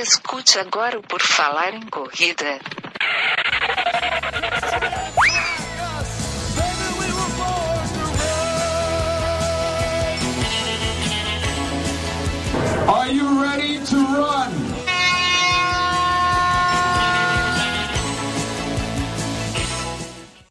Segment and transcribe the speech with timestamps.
[0.00, 2.60] Escute agora o Por Falar em Corrida.
[12.86, 14.52] Are you ready to run?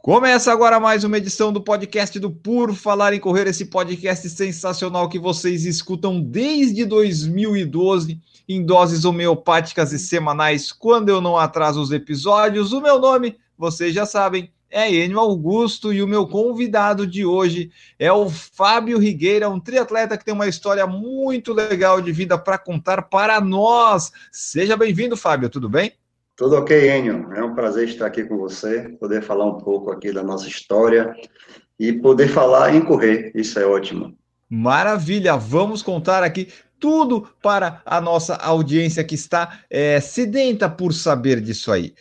[0.02, 5.08] Começa agora mais uma edição do podcast do Por Falar em Correr, esse podcast sensacional
[5.08, 11.92] que vocês escutam desde 2012 em doses homeopáticas e semanais, quando eu não atraso os
[11.92, 12.72] episódios.
[12.72, 17.72] O meu nome, vocês já sabem, é Enio Augusto e o meu convidado de hoje
[17.98, 22.58] é o Fábio Rigueira, um triatleta que tem uma história muito legal de vida para
[22.58, 24.12] contar para nós.
[24.32, 25.94] Seja bem-vindo, Fábio, tudo bem?
[26.36, 27.32] Tudo ok, Enio.
[27.34, 31.16] É um prazer estar aqui com você, poder falar um pouco aqui da nossa história
[31.80, 33.32] e poder falar em correr.
[33.34, 34.16] Isso é ótimo.
[34.50, 35.36] Maravilha!
[35.36, 36.50] Vamos contar aqui
[36.80, 41.94] tudo para a nossa audiência que está é, sedenta por saber disso aí.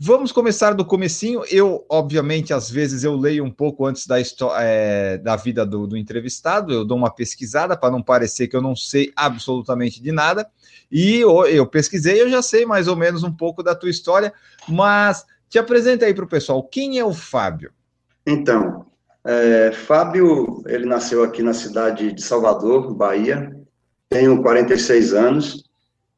[0.00, 1.42] Vamos começar do comecinho.
[1.50, 4.16] Eu, obviamente, às vezes eu leio um pouco antes da,
[4.60, 8.62] é, da vida do, do, entrevistado, eu dou uma pesquisada para não parecer que eu
[8.62, 10.48] não sei absolutamente de nada.
[10.88, 14.32] E eu, eu pesquisei, eu já sei mais ou menos um pouco da tua história,
[14.68, 16.62] mas te apresenta aí para o pessoal.
[16.62, 17.72] Quem é o Fábio?
[18.24, 18.86] Então,
[19.24, 23.50] é, Fábio, ele nasceu aqui na cidade de Salvador, Bahia.
[24.08, 25.64] Tenho 46 anos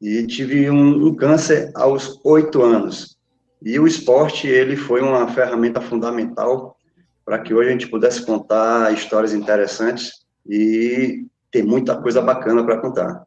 [0.01, 3.17] e tive um, um câncer aos oito anos.
[3.61, 6.75] E o esporte, ele foi uma ferramenta fundamental
[7.23, 10.13] para que hoje a gente pudesse contar histórias interessantes
[10.47, 13.23] e ter muita coisa bacana para contar.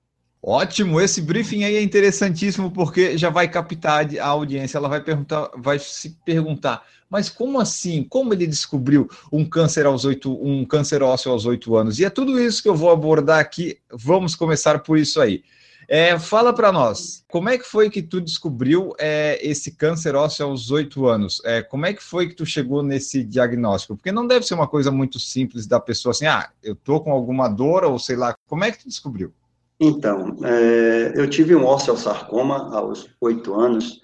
[0.46, 5.50] Ótimo, esse briefing aí é interessantíssimo porque já vai captar a audiência, ela vai perguntar,
[5.56, 8.04] vai se perguntar, mas como assim?
[8.04, 11.98] Como ele descobriu um câncer aos oito, um câncer ósseo aos oito anos?
[11.98, 13.78] E é tudo isso que eu vou abordar aqui.
[13.90, 15.42] Vamos começar por isso aí.
[15.88, 20.44] É, fala para nós, como é que foi que tu descobriu é, esse câncer ósseo
[20.44, 21.40] aos oito anos?
[21.46, 23.96] É, como é que foi que tu chegou nesse diagnóstico?
[23.96, 27.12] Porque não deve ser uma coisa muito simples da pessoa assim, ah, eu tô com
[27.12, 28.34] alguma dor ou sei lá.
[28.46, 29.32] Como é que tu descobriu?
[29.78, 34.00] Então, é, eu tive um osteosarcoma aos oito anos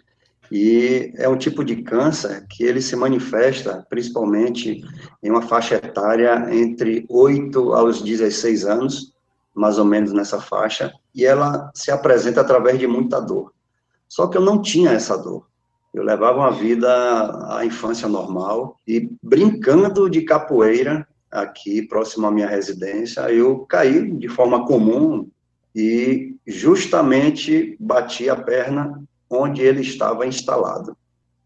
[0.51, 4.83] e é um tipo de câncer que ele se manifesta principalmente
[5.23, 9.15] em uma faixa etária entre 8 aos 16 anos,
[9.55, 13.53] mais ou menos nessa faixa, e ela se apresenta através de muita dor.
[14.09, 15.47] Só que eu não tinha essa dor.
[15.95, 22.49] Eu levava uma vida, a infância normal, e brincando de capoeira, aqui próximo à minha
[22.49, 25.29] residência, eu caí de forma comum
[25.75, 30.97] e justamente bati a perna onde ele estava instalado.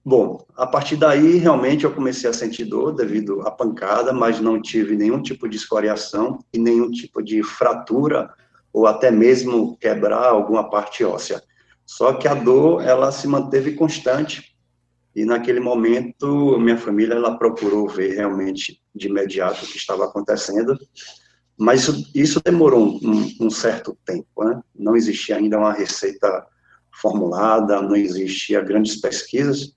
[0.04, 4.60] Bom, a partir daí, realmente, eu comecei a sentir dor devido à pancada, mas não
[4.60, 8.30] tive nenhum tipo de escoriação e nenhum tipo de fratura
[8.72, 11.42] ou até mesmo quebrar alguma parte óssea.
[11.86, 14.54] Só que a dor, ela se manteve constante
[15.14, 20.76] e naquele momento minha família ela procurou ver realmente de imediato o que estava acontecendo,
[21.59, 24.60] mas isso, isso demorou um, um, certo tempo, né?
[24.75, 26.47] Não existia ainda uma receita
[26.91, 29.72] formulada, não existia grandes pesquisas,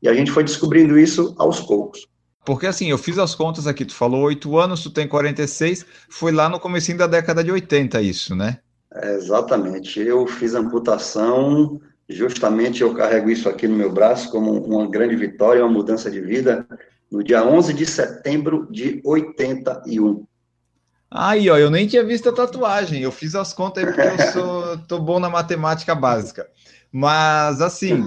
[0.00, 2.06] e a gente foi descobrindo isso aos poucos.
[2.44, 6.32] Porque assim, eu fiz as contas aqui, tu falou oito anos, tu tem 46, foi
[6.32, 8.58] lá no comecinho da década de 80 isso, né?
[8.94, 10.00] É, exatamente.
[10.00, 15.62] Eu fiz amputação, justamente eu carrego isso aqui no meu braço como uma grande vitória,
[15.62, 16.66] uma mudança de vida,
[17.10, 20.26] no dia 11 de setembro de 81.
[21.10, 24.32] Aí, ó, eu nem tinha visto a tatuagem, eu fiz as contas aí porque eu
[24.32, 26.46] sou, tô bom na matemática básica.
[26.92, 28.04] Mas, assim,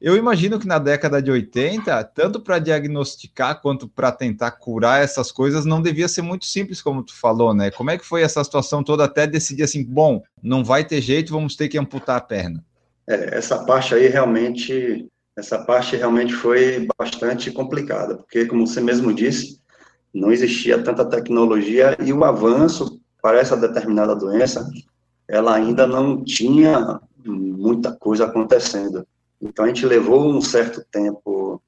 [0.00, 5.30] eu imagino que na década de 80, tanto para diagnosticar quanto para tentar curar essas
[5.30, 7.70] coisas, não devia ser muito simples, como tu falou, né?
[7.70, 11.32] Como é que foi essa situação toda até decidir assim, bom, não vai ter jeito,
[11.32, 12.64] vamos ter que amputar a perna?
[13.06, 15.06] É, essa parte aí realmente,
[15.36, 19.60] essa parte realmente foi bastante complicada, porque como você mesmo disse,
[20.12, 24.68] não existia tanta tecnologia e o avanço para essa determinada doença,
[25.28, 29.06] ela ainda não tinha muita coisa acontecendo.
[29.40, 31.62] Então, a gente levou um certo tempo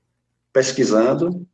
[0.53, 1.47] pesquisando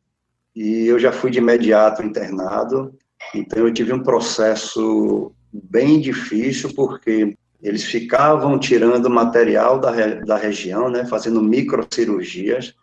[0.55, 2.93] e eu já fui de imediato internado.
[3.33, 9.91] Então, eu tive um processo bem difícil, porque eles ficavam tirando material da,
[10.25, 12.73] da região, né, fazendo microcirurgias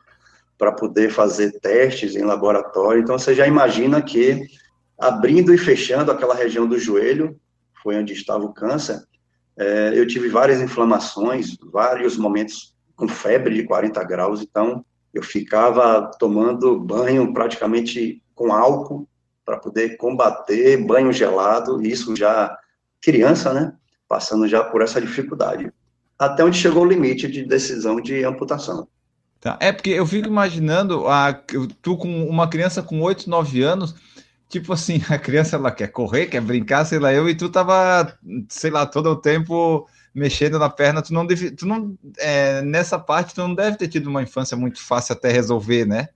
[0.59, 3.03] para poder fazer testes em laboratório.
[3.03, 4.47] Então, você já imagina que
[4.99, 7.39] abrindo e fechando aquela região do joelho,
[7.83, 9.01] foi onde estava o câncer,
[9.59, 16.11] é, eu tive várias inflamações, vários momentos com febre de 40 graus, então eu ficava
[16.19, 19.09] tomando banho praticamente com álcool
[19.45, 22.57] para poder combater banho gelado, isso já
[23.01, 23.73] criança, né,
[24.09, 25.73] passando já por essa dificuldade.
[26.19, 28.89] até onde chegou o limite de decisão de amputação.
[29.41, 29.57] Tá.
[29.61, 31.33] É porque eu fico imaginando a,
[31.83, 33.95] tu com uma criança com 8, 9 anos,
[34.49, 38.17] tipo assim, a criança ela quer correr, quer brincar, sei lá, eu e tu tava,
[38.49, 42.99] sei lá, todo o tempo mexendo na perna, tu não deve, tu não, é, nessa
[42.99, 46.09] parte tu não deve ter tido uma infância muito fácil até resolver, né?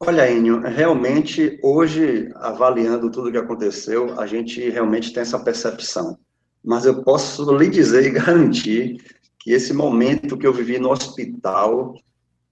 [0.00, 6.18] Olha, Enio, realmente hoje, avaliando tudo o que aconteceu, a gente realmente tem essa percepção.
[6.62, 9.02] Mas eu posso lhe dizer e garantir
[9.38, 11.94] que esse momento que eu vivi no hospital,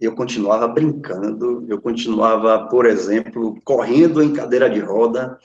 [0.04, 5.38] eu continuava brincando, eu continuava, por exemplo, correndo em cadeira de roda.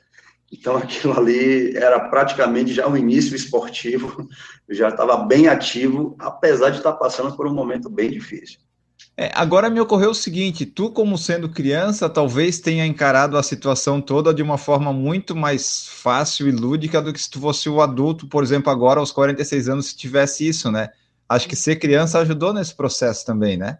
[0.52, 4.28] Então, aquilo ali era praticamente já um início esportivo,
[4.68, 8.60] eu já estava bem ativo, apesar de estar passando por um momento bem difícil.
[9.20, 14.00] É, agora me ocorreu o seguinte: tu, como sendo criança, talvez tenha encarado a situação
[14.00, 17.82] toda de uma forma muito mais fácil e lúdica do que se tu fosse o
[17.82, 20.90] adulto, por exemplo, agora aos 46 anos, se tivesse isso, né?
[21.28, 23.80] Acho que ser criança ajudou nesse processo também, né?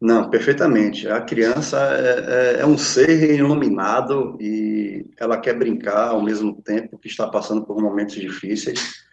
[0.00, 1.08] Não, perfeitamente.
[1.08, 6.98] A criança é, é, é um ser iluminado e ela quer brincar ao mesmo tempo
[6.98, 9.04] que está passando por momentos difíceis.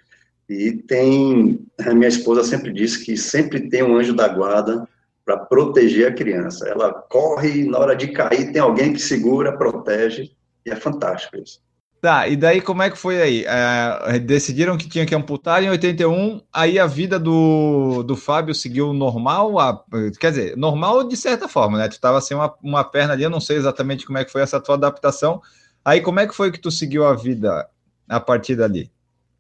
[0.50, 4.86] E tem, a minha esposa sempre disse que sempre tem um anjo da guarda
[5.24, 6.68] para proteger a criança.
[6.68, 10.32] Ela corre e na hora de cair tem alguém que segura, protege,
[10.66, 11.62] e é fantástico isso.
[12.02, 13.46] Tá, e daí como é que foi aí?
[13.46, 18.92] É, decidiram que tinha que amputar em 81, aí a vida do, do Fábio seguiu
[18.92, 19.86] normal, a,
[20.20, 21.88] quer dizer, normal de certa forma, né?
[21.88, 24.42] Tu estava sem uma, uma perna ali, eu não sei exatamente como é que foi
[24.42, 25.44] essa tua adaptação.
[25.86, 27.70] Aí como é que foi que tu seguiu a vida
[28.10, 28.90] a partir dali?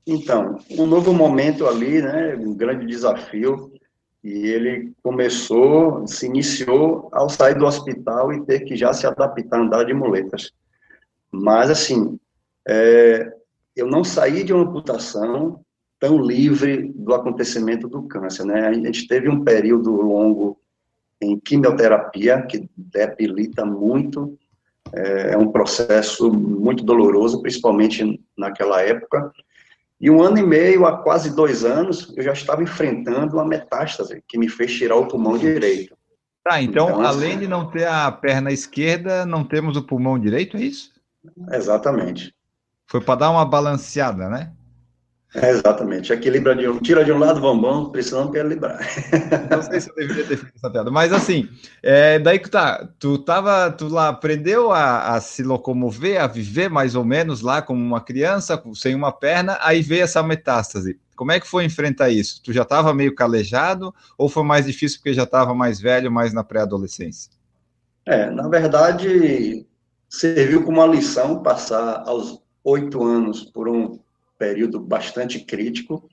[0.06, 2.36] Então, um novo momento ali, né?
[2.36, 3.72] Um grande desafio.
[4.24, 9.57] E ele começou, se iniciou ao sair do hospital e ter que já se adaptar
[9.57, 10.52] a andar de muletas.
[11.31, 12.19] Mas, assim,
[12.68, 13.31] é,
[13.75, 15.62] eu não saí de uma amputação
[16.00, 18.68] tão livre do acontecimento do câncer, né?
[18.68, 20.60] A gente teve um período longo
[21.22, 24.38] em quimioterapia, que debilita muito,
[24.92, 29.31] é, é um processo muito doloroso, principalmente naquela época,
[30.00, 34.24] e um ano e meio, a quase dois anos, eu já estava enfrentando uma metástase
[34.28, 35.96] que me fez tirar o pulmão direito.
[36.44, 40.57] Tá, então, então além de não ter a perna esquerda, não temos o pulmão direito,
[40.57, 40.92] é isso?
[41.54, 42.34] Exatamente.
[42.92, 44.52] Foi para dar uma balanceada, né?
[45.34, 46.12] É, exatamente.
[46.12, 48.82] Equilibra de um, tira de um lado, vamos, precisamos equilibrar.
[49.50, 51.48] Não sei se eu deveria ter feito essa piada, mas assim,
[51.82, 56.70] é, daí que tá, tu tava, tu lá aprendeu a, a, se locomover, a viver
[56.70, 61.00] mais ou menos lá como uma criança, sem uma perna, aí veio essa metástase.
[61.16, 62.44] Como é que foi enfrentar isso?
[62.44, 66.34] Tu já estava meio calejado ou foi mais difícil porque já estava mais velho, mais
[66.34, 67.32] na pré-adolescência?
[68.06, 69.66] É, na verdade,
[70.10, 74.00] serviu como uma lição passar aos oito anos por um
[74.38, 76.10] período bastante crítico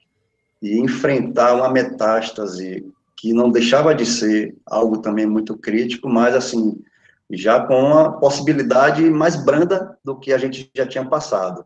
[0.61, 2.85] e enfrentar uma metástase
[3.17, 6.81] que não deixava de ser algo também muito crítico, mas assim,
[7.31, 11.65] já com uma possibilidade mais branda do que a gente já tinha passado.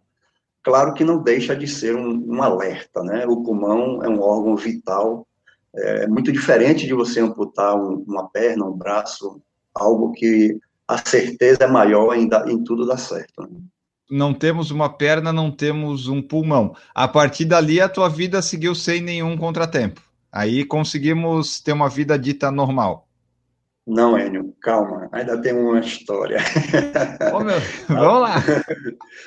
[0.62, 3.26] Claro que não deixa de ser um, um alerta, né?
[3.26, 5.26] O pulmão é um órgão vital,
[5.75, 9.43] é muito diferente de você amputar um, uma perna, um braço,
[9.75, 13.43] algo que a certeza é maior em, em tudo dar certo.
[13.43, 13.49] Né?
[14.12, 16.76] Não temos uma perna, não temos um pulmão.
[16.94, 20.02] A partir dali, a tua vida seguiu sem nenhum contratempo.
[20.31, 23.09] Aí conseguimos ter uma vida dita normal.
[23.87, 26.38] Não, Enio, calma, ainda tem uma história.
[27.45, 28.35] Meu, vamos lá.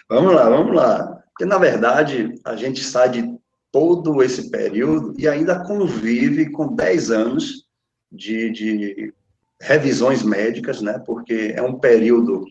[0.07, 1.23] vamos lá, vamos lá.
[1.29, 3.35] Porque, na verdade, a gente sai de
[3.71, 7.65] todo esse período e ainda convive com 10 anos
[8.09, 9.13] de, de
[9.59, 11.01] revisões médicas, né?
[11.05, 12.45] Porque é um período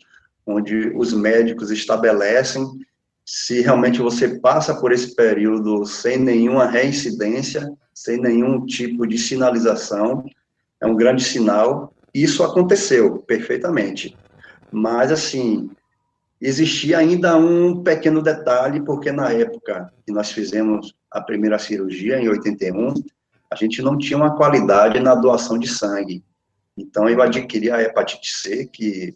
[0.46, 2.66] onde os médicos estabelecem
[3.24, 10.24] se realmente você passa por esse período sem nenhuma reincidência, sem nenhum tipo de sinalização,
[10.80, 11.94] é um grande sinal.
[12.12, 14.14] Isso aconteceu perfeitamente.
[14.70, 15.70] Mas, assim,
[16.40, 22.28] existia ainda um pequeno detalhe, porque na época que nós fizemos a primeira cirurgia, em
[22.28, 22.92] 81,
[23.50, 26.22] a gente não tinha uma qualidade na doação de sangue.
[26.76, 29.14] Então, eu adquiri a hepatite C, que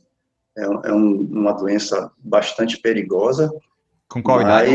[0.58, 3.50] é, é um, uma doença bastante perigosa.
[4.08, 4.72] Com qual idade?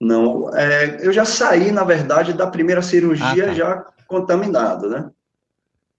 [0.00, 3.54] Não, é, eu já saí, na verdade, da primeira cirurgia ah, tá.
[3.54, 5.10] já contaminado, né?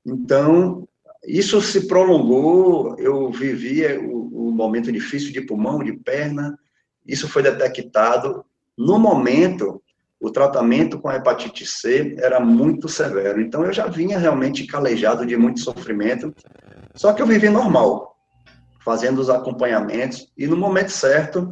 [0.06, 0.88] Então,
[1.26, 6.58] isso se prolongou, eu vivia o, o, momento difícil de pulmão, de perna,
[7.06, 8.46] isso foi detectado.
[8.78, 9.82] No momento,
[10.20, 15.26] o tratamento com a hepatite C era muito severo, então eu já vinha realmente calejado
[15.26, 16.34] de muito sofrimento,
[16.96, 18.17] só que eu vivi normal
[18.88, 21.52] fazendo os acompanhamentos, e no momento certo,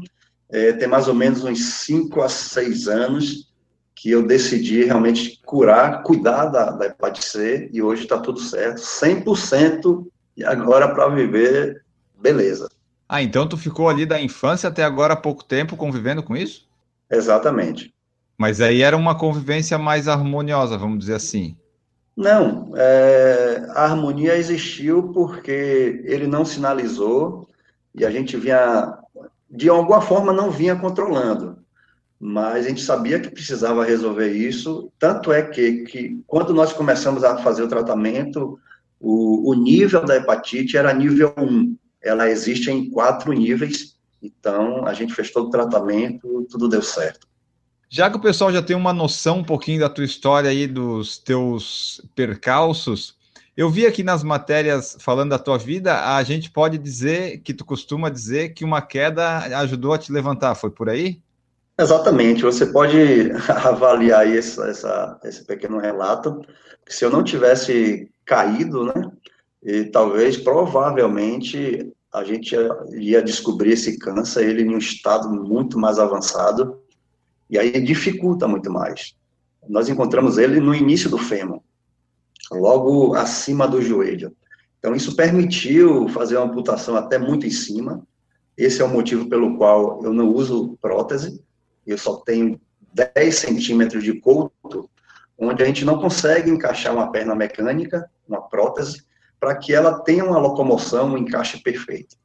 [0.50, 3.54] é, tem mais ou menos uns 5 a 6 anos,
[3.94, 8.78] que eu decidi realmente curar, cuidar da, da hepatite C, e hoje está tudo certo,
[8.78, 11.84] 100%, e agora para viver,
[12.18, 12.70] beleza.
[13.10, 16.66] Ah, então tu ficou ali da infância até agora há pouco tempo convivendo com isso?
[17.12, 17.94] Exatamente.
[18.38, 21.58] Mas aí era uma convivência mais harmoniosa, vamos dizer assim.
[22.16, 27.50] Não, é, a harmonia existiu porque ele não sinalizou
[27.94, 28.98] e a gente vinha,
[29.50, 31.58] de alguma forma, não vinha controlando.
[32.18, 37.24] Mas a gente sabia que precisava resolver isso, tanto é que, que quando nós começamos
[37.24, 38.58] a fazer o tratamento,
[39.00, 41.78] o, o nível da hepatite era nível 1.
[42.02, 47.28] Ela existe em quatro níveis, então a gente fez todo o tratamento, tudo deu certo.
[47.90, 51.18] Já que o pessoal já tem uma noção um pouquinho da tua história aí, dos
[51.18, 53.16] teus percalços,
[53.56, 57.64] eu vi aqui nas matérias falando da tua vida, a gente pode dizer que tu
[57.64, 61.22] costuma dizer que uma queda ajudou a te levantar, foi por aí?
[61.80, 63.32] Exatamente, você pode
[63.64, 66.42] avaliar essa, essa, esse pequeno relato,
[66.88, 69.10] se eu não tivesse caído, né,
[69.64, 75.80] e talvez, provavelmente, a gente ia, ia descobrir esse câncer, ele em um estado muito
[75.80, 76.80] mais avançado,
[77.50, 79.16] e aí dificulta muito mais.
[79.68, 81.62] Nós encontramos ele no início do fêmur,
[82.52, 84.36] logo acima do joelho.
[84.80, 88.06] Então, isso permitiu fazer uma amputação até muito em cima.
[88.56, 91.44] Esse é o motivo pelo qual eu não uso prótese.
[91.86, 92.62] Eu só tenho
[92.94, 94.90] 10 centímetros de couto,
[95.38, 99.04] onde a gente não consegue encaixar uma perna mecânica, uma prótese,
[99.40, 102.16] para que ela tenha uma locomoção, um encaixe perfeito.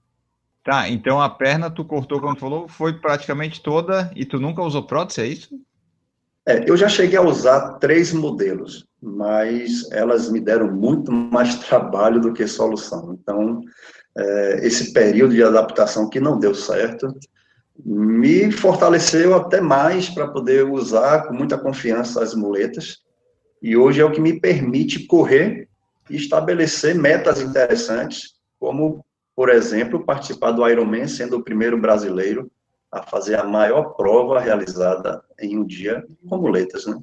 [0.63, 4.63] Tá, então a perna tu cortou, como tu falou, foi praticamente toda e tu nunca
[4.63, 5.61] usou prótese, é isso?
[6.47, 12.21] É, eu já cheguei a usar três modelos, mas elas me deram muito mais trabalho
[12.21, 13.19] do que solução.
[13.21, 13.63] Então,
[14.17, 17.15] é, esse período de adaptação que não deu certo
[17.83, 22.99] me fortaleceu até mais para poder usar com muita confiança as muletas.
[23.63, 25.69] E hoje é o que me permite correr
[26.11, 32.51] e estabelecer metas interessantes, como por exemplo, participar do Ironman, sendo o primeiro brasileiro
[32.91, 36.99] a fazer a maior prova realizada em um dia com muletas, né?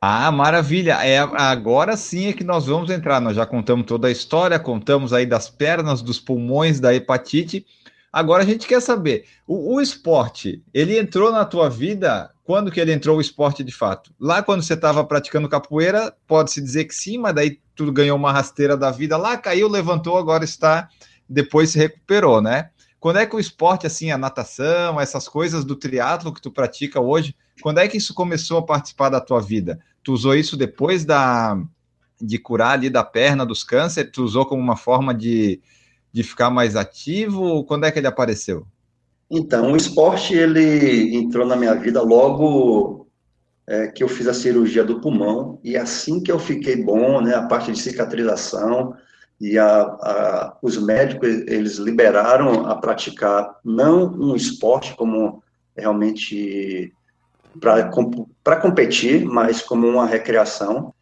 [0.00, 1.04] Ah, maravilha!
[1.04, 3.20] É, agora sim é que nós vamos entrar.
[3.20, 7.66] Nós já contamos toda a história, contamos aí das pernas, dos pulmões, da hepatite.
[8.12, 12.80] Agora a gente quer saber, o, o esporte, ele entrou na tua vida quando que
[12.80, 14.10] ele entrou o esporte de fato?
[14.18, 18.32] Lá quando você estava praticando capoeira, pode-se dizer que sim, mas daí tudo ganhou uma
[18.32, 19.16] rasteira da vida.
[19.18, 20.88] Lá caiu, levantou, agora está
[21.28, 22.70] depois se recuperou, né?
[22.98, 27.00] Quando é que o esporte, assim, a natação, essas coisas do triatlo que tu pratica
[27.00, 29.78] hoje, quando é que isso começou a participar da tua vida?
[30.02, 31.60] Tu usou isso depois da
[32.20, 34.10] de curar ali da perna dos cânceres?
[34.12, 35.60] Tu usou como uma forma de,
[36.12, 37.62] de ficar mais ativo?
[37.64, 38.66] Quando é que ele apareceu?
[39.30, 43.06] Então, o esporte, ele entrou na minha vida logo
[43.68, 47.34] é, que eu fiz a cirurgia do pulmão, e assim que eu fiquei bom, né,
[47.34, 48.94] a parte de cicatrização,
[49.40, 55.42] e a, a, os médicos eles liberaram a praticar não um esporte como
[55.76, 56.92] realmente
[57.60, 60.92] para competir, mas como uma recreação.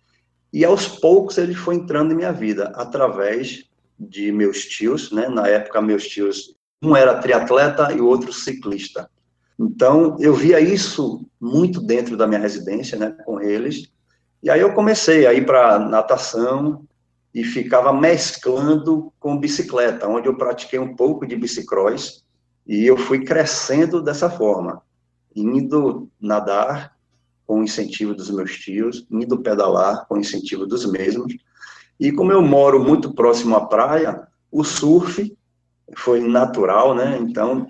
[0.52, 3.64] E aos poucos ele foi entrando em minha vida através
[3.99, 5.28] de meus tios, né?
[5.28, 9.09] Na época meus tios, um era triatleta e o outro ciclista.
[9.59, 13.16] Então eu via isso muito dentro da minha residência, né?
[13.25, 13.90] Com eles.
[14.43, 16.85] E aí eu comecei a ir para natação,
[17.37, 22.25] e ficava mesclando com bicicleta, onde eu pratiquei um pouco de bicicross
[22.66, 24.81] e eu fui crescendo dessa forma,
[25.37, 26.97] indo nadar
[27.47, 31.37] com incentivo dos meus tios, indo pedalar com incentivo dos mesmos.
[32.00, 35.37] E como eu moro muito próximo à praia, o surf
[35.95, 37.19] foi natural, né?
[37.21, 37.66] Então,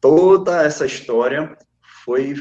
[0.00, 1.56] toda essa história
[2.04, 2.34] foi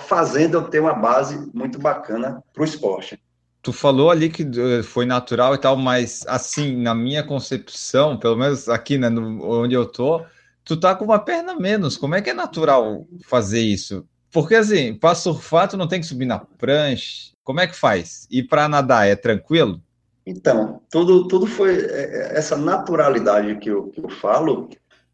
[0.00, 3.18] fazendo eu ter uma base muito bacana para o esporte.
[3.62, 8.36] Tu falou ali que eh, foi natural e tal, mas assim, na minha concepção, pelo
[8.36, 10.24] menos aqui, né, no, onde eu tô,
[10.64, 11.96] tu tá com uma perna menos.
[11.96, 14.06] Como é que é natural fazer isso?
[14.32, 17.32] Porque assim, para surfar, tu não tem que subir na prancha.
[17.42, 18.26] Como é que faz?
[18.30, 19.82] E para nadar, é tranquilo?
[20.24, 24.70] Então, tudo, tudo foi é, é, essa naturalidade que eu, que eu falo,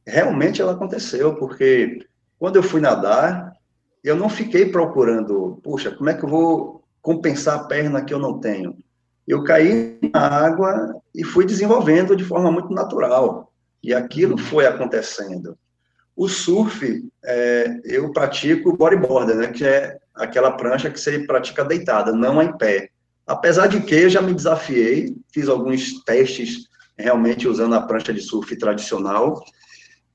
[0.07, 2.07] realmente ela aconteceu, porque
[2.39, 3.53] quando eu fui nadar,
[4.05, 8.19] eu não fiquei procurando, puxa, como é que eu vou compensar a perna que eu
[8.19, 8.77] não tenho.
[9.29, 13.53] Eu caí na água e fui desenvolvendo de forma muito natural.
[13.81, 14.39] E aquilo uhum.
[14.39, 15.57] foi acontecendo.
[16.17, 22.11] O surf, é, eu pratico bodyboard, né, que é aquela prancha que você pratica deitada,
[22.11, 22.89] não em pé.
[23.25, 26.67] Apesar de que eu já me desafiei, fiz alguns testes
[26.99, 29.41] realmente usando a prancha de surf tradicional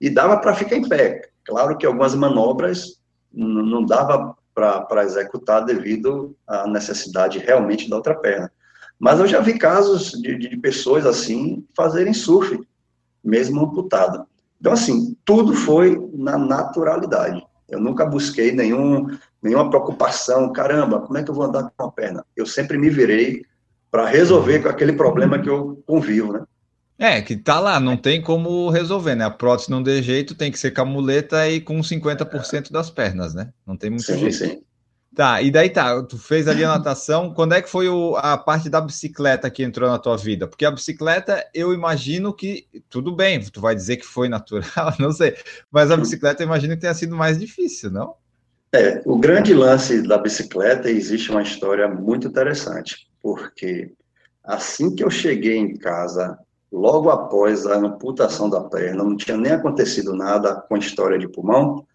[0.02, 1.22] e dava para ficar em pé.
[1.46, 3.00] Claro que algumas manobras
[3.32, 4.36] não dava
[4.88, 8.52] para executar devido à necessidade realmente da outra perna.
[9.00, 12.60] Mas eu já vi casos de, de pessoas assim fazerem surf,
[13.24, 14.26] mesmo amputado.
[14.60, 17.44] Então, assim, tudo foi na naturalidade.
[17.68, 19.08] Eu nunca busquei nenhum,
[19.42, 22.24] nenhuma preocupação, caramba, como é que eu vou andar com a perna?
[22.36, 23.44] Eu sempre me virei
[23.90, 26.44] para resolver com aquele problema que eu convivo, né?
[26.98, 29.26] É, que tá lá, não tem como resolver, né?
[29.26, 32.92] A prótese não dê jeito, tem que ser com a muleta e com 50% das
[32.92, 33.52] pernas, né?
[33.66, 34.36] Não tem muito sim, jeito.
[34.36, 34.62] Sim.
[35.14, 38.38] Tá, e daí tá, tu fez ali a natação, quando é que foi o, a
[38.38, 40.48] parte da bicicleta que entrou na tua vida?
[40.48, 45.12] Porque a bicicleta, eu imagino que, tudo bem, tu vai dizer que foi natural, não
[45.12, 45.36] sei,
[45.70, 48.16] mas a bicicleta eu imagino que tenha sido mais difícil, não?
[48.74, 53.92] É, o grande lance da bicicleta, existe uma história muito interessante, porque
[54.42, 56.40] assim que eu cheguei em casa
[56.72, 61.28] logo após a amputação da perna, não tinha nem acontecido nada com a história de
[61.28, 61.86] pulmão.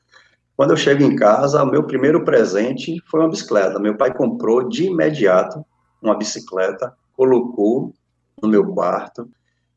[0.56, 3.78] Quando eu chego em casa, o meu primeiro presente foi uma bicicleta.
[3.78, 5.64] Meu pai comprou de imediato
[6.02, 7.92] uma bicicleta, colocou
[8.40, 9.28] no meu quarto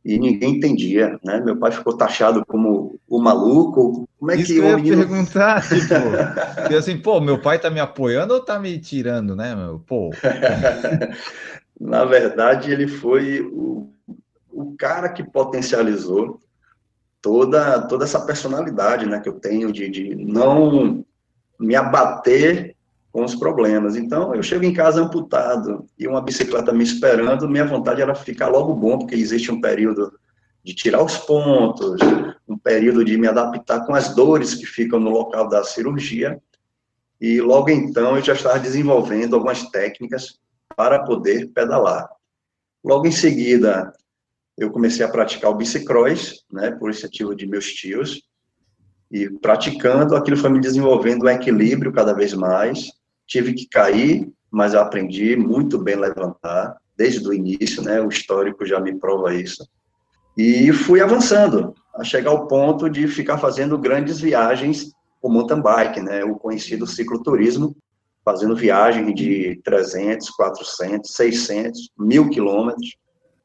[0.03, 1.41] e ninguém entendia, né?
[1.41, 4.07] Meu pai ficou taxado como o maluco.
[4.17, 4.97] Como é Isso que eu ia menino...
[4.97, 9.79] perguntar, tipo, assim, pô, meu pai tá me apoiando ou tá me tirando, né, meu?
[9.79, 10.11] Pô.
[11.79, 13.89] Na verdade, ele foi o
[14.51, 16.39] o cara que potencializou
[17.21, 21.05] toda, toda essa personalidade né, que eu tenho de, de não
[21.59, 22.75] me abater
[23.11, 23.95] com os problemas.
[23.95, 28.47] Então, eu chego em casa amputado e uma bicicleta me esperando, minha vontade era ficar
[28.47, 30.13] logo bom, porque existe um período
[30.63, 31.99] de tirar os pontos,
[32.47, 36.39] um período de me adaptar com as dores que ficam no local da cirurgia.
[37.19, 40.39] E logo então eu já estava desenvolvendo algumas técnicas
[40.75, 42.07] para poder pedalar.
[42.83, 43.93] Logo em seguida,
[44.59, 48.21] eu comecei a praticar o bicicross, né, por incentivo de meus tios,
[49.09, 52.91] e praticando, aquilo foi me desenvolvendo um equilíbrio cada vez mais.
[53.25, 58.79] Tive que cair, mas aprendi muito bem levantar, desde o início, né, o histórico já
[58.79, 59.65] me prova isso.
[60.37, 66.01] E fui avançando, a chegar ao ponto de ficar fazendo grandes viagens com mountain bike,
[66.01, 67.75] né, o conhecido cicloturismo,
[68.25, 72.95] fazendo viagem de 300, 400, 600, mil quilômetros,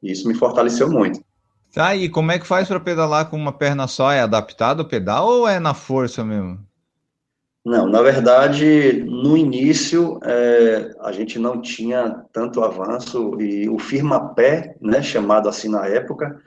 [0.05, 1.25] e isso me fortaleceu muito.
[1.73, 4.12] Tá, e como é que faz para pedalar com uma perna só?
[4.12, 6.61] É adaptado o pedal ou é na força mesmo?
[7.64, 14.77] Não, na verdade, no início é, a gente não tinha tanto avanço e o firma-pé,
[14.81, 16.38] né, chamado assim na época,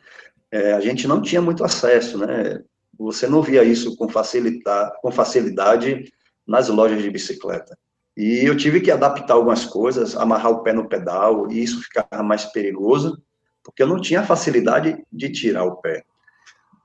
[0.51, 2.61] é, a gente não tinha muito acesso, né?
[2.99, 6.05] Você não via isso com facilidade, com facilidade
[6.47, 7.75] nas lojas de bicicleta.
[8.15, 12.23] E eu tive que adaptar algumas coisas, amarrar o pé no pedal, e isso ficava
[12.23, 13.21] mais perigoso
[13.67, 16.05] porque eu não tinha facilidade de tirar o pé.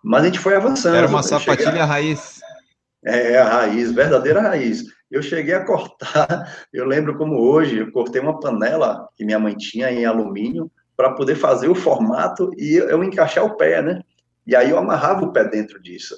[0.02, 0.96] Mas a gente foi avançando.
[0.96, 1.86] Era uma sapatilha a...
[1.86, 2.40] raiz.
[3.04, 4.82] É, a raiz, verdadeira raiz.
[5.08, 9.56] Eu cheguei a cortar, eu lembro como hoje, eu cortei uma panela que minha mãe
[9.56, 14.00] tinha em alumínio para poder fazer o formato e eu encaixar o pé, né?
[14.44, 16.16] E aí eu amarrava o pé dentro disso.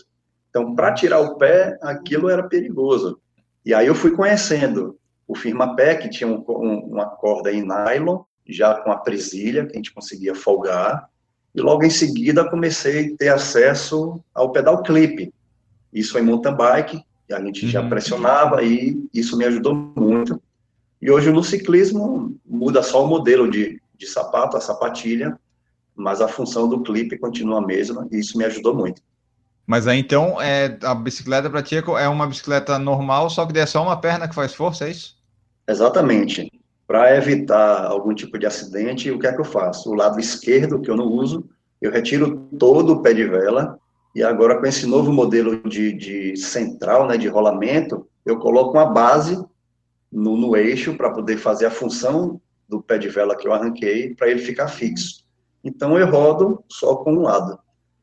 [0.48, 3.20] Então, para tirar o pé, aquilo era perigoso.
[3.66, 4.98] E aí eu fui conhecendo
[5.28, 9.72] o firma-pé, que tinha um, um, uma corda em nylon, já com a presilha, que
[9.72, 11.08] a gente conseguia folgar,
[11.54, 15.32] e logo em seguida comecei a ter acesso ao pedal clip.
[15.92, 17.70] Isso em mountain bike, a gente uhum.
[17.70, 20.40] já pressionava e isso me ajudou muito.
[21.00, 25.38] E hoje no ciclismo muda só o modelo de, de sapato, a sapatilha,
[25.94, 29.00] mas a função do clipe continua a mesma e isso me ajudou muito.
[29.66, 33.64] Mas aí então é, a bicicleta para ti é uma bicicleta normal, só que é
[33.64, 35.16] só uma perna que faz força, é isso?
[35.66, 36.50] Exatamente.
[36.86, 39.90] Para evitar algum tipo de acidente, o que é que eu faço?
[39.90, 41.48] O lado esquerdo, que eu não uso,
[41.80, 43.78] eu retiro todo o pé de vela,
[44.14, 48.86] e agora com esse novo modelo de, de central, né, de rolamento, eu coloco uma
[48.86, 49.42] base
[50.10, 54.14] no, no eixo para poder fazer a função do pé de vela que eu arranquei,
[54.14, 55.24] para ele ficar fixo.
[55.62, 57.58] Então eu rodo só com um lado.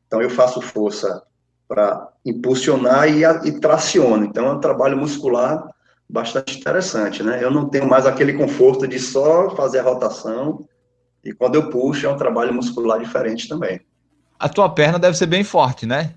[0.06, 1.22] Então eu faço força
[1.66, 4.24] para impulsionar e, e traciono.
[4.24, 5.71] Então é um trabalho muscular
[6.12, 7.42] bastante interessante, né?
[7.42, 10.68] Eu não tenho mais aquele conforto de só fazer a rotação
[11.24, 13.80] e quando eu puxo é um trabalho muscular diferente também.
[14.38, 16.12] A tua perna deve ser bem forte, né?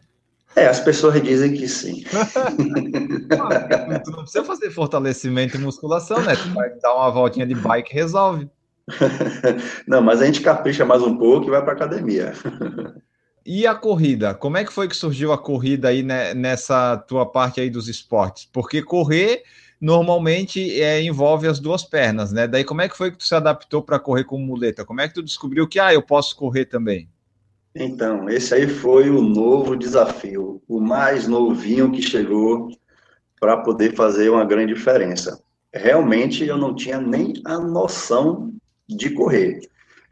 [0.53, 2.03] É, as pessoas dizem que sim.
[4.03, 6.35] tu não precisa fazer fortalecimento e musculação, né?
[6.35, 8.49] Tu vai dar uma voltinha de bike resolve.
[9.87, 12.33] não, mas a gente capricha mais um pouco e vai para academia.
[13.47, 14.33] E a corrida?
[14.33, 17.87] Como é que foi que surgiu a corrida aí né, nessa tua parte aí dos
[17.87, 18.49] esportes?
[18.51, 19.43] Porque correr
[19.79, 22.47] normalmente é, envolve as duas pernas, né?
[22.47, 24.85] Daí como é que foi que tu se adaptou para correr com muleta?
[24.85, 27.09] Como é que tu descobriu que ah, eu posso correr também?
[27.75, 32.69] Então, esse aí foi o novo desafio, o mais novinho que chegou
[33.39, 35.41] para poder fazer uma grande diferença.
[35.73, 38.53] realmente eu não tinha nem a noção
[38.87, 39.59] de correr.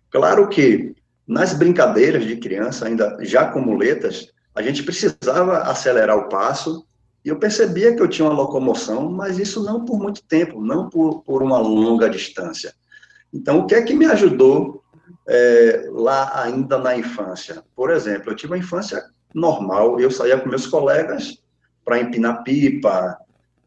[0.09, 0.93] Claro que
[1.25, 6.85] nas brincadeiras de criança, ainda já com muletas, a gente precisava acelerar o passo
[7.25, 10.89] e eu percebia que eu tinha uma locomoção, mas isso não por muito tempo, não
[10.89, 12.73] por, por uma longa distância.
[13.33, 14.83] Então, o que é que me ajudou
[15.27, 17.63] é, lá ainda na infância?
[17.75, 21.41] Por exemplo, eu tive uma infância normal, eu saía com meus colegas
[21.83, 23.17] para empinar pipa,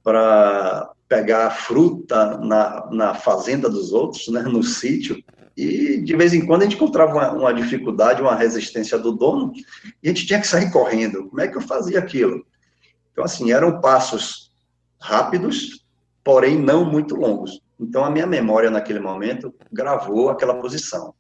[0.05, 5.23] para pegar fruta na, na fazenda dos outros, né, no sítio,
[5.57, 9.53] e de vez em quando a gente encontrava uma, uma, dificuldade, uma resistência do dono,
[10.03, 11.29] e a gente tinha que sair correndo.
[11.29, 12.45] Como é que eu fazia aquilo?
[13.17, 14.53] Então, assim, eram passos
[15.01, 15.87] rápidos,
[16.23, 17.63] porém não muito longos.
[17.81, 21.15] Então, a minha memória naquele momento gravou aquela posição.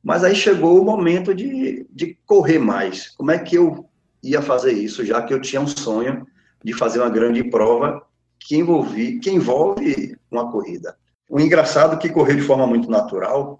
[0.00, 3.08] Mas aí chegou o momento de, de correr mais.
[3.16, 3.84] Como é que eu
[4.22, 6.24] ia fazer isso, já que eu tinha um sonho
[6.62, 8.06] de fazer uma grande prova
[8.38, 10.96] que, envolvi, que envolve uma corrida.
[11.28, 13.58] O engraçado é que correu de forma muito natural,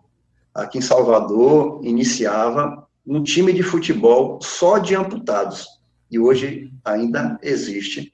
[0.54, 5.66] aqui em Salvador, iniciava um time de futebol só de amputados,
[6.14, 8.12] e hoje ainda existe.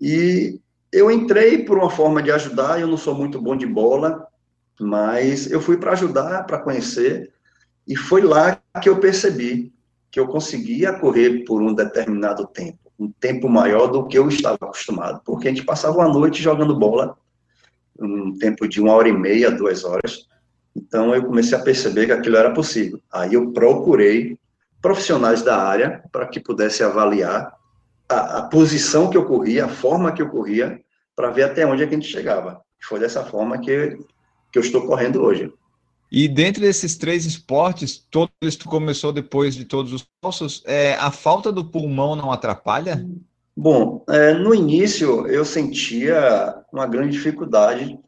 [0.00, 0.60] E
[0.92, 4.26] eu entrei por uma forma de ajudar, eu não sou muito bom de bola,
[4.78, 7.32] mas eu fui para ajudar, para conhecer,
[7.88, 9.72] e foi lá que eu percebi
[10.10, 14.56] que eu conseguia correr por um determinado tempo um tempo maior do que eu estava
[14.56, 17.14] acostumado, porque a gente passava uma noite jogando bola,
[17.98, 20.26] um tempo de uma hora e meia, duas horas.
[20.74, 22.98] Então eu comecei a perceber que aquilo era possível.
[23.12, 24.38] Aí eu procurei
[24.86, 27.52] profissionais da área para que pudesse avaliar
[28.08, 30.80] a, a, posição que ocorria, a forma que ocorria,
[31.16, 32.62] para ver até onde é que a gente chegava.
[32.80, 33.98] Foi dessa forma que,
[34.52, 35.52] que eu estou correndo hoje.
[36.12, 41.10] E dentre esses três esportes, todos tu começou depois de todos os ossos, é, a
[41.10, 43.04] falta do pulmão não atrapalha?
[43.56, 47.98] Bom, é, no início eu sentia uma grande dificuldade,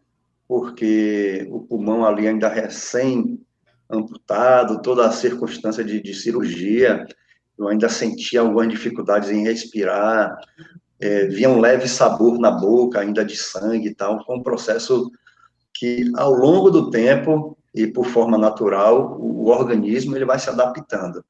[0.47, 3.41] porque o pulmão ali ainda recém
[3.91, 7.07] amputado, toda a circunstância de, de cirurgia,
[7.59, 10.37] eu ainda sentia algumas dificuldades em respirar,
[11.01, 15.11] é, via um leve sabor na boca, ainda de sangue e tal, foi um processo
[15.73, 21.25] que ao longo do tempo e por forma natural, o organismo ele vai se adaptando.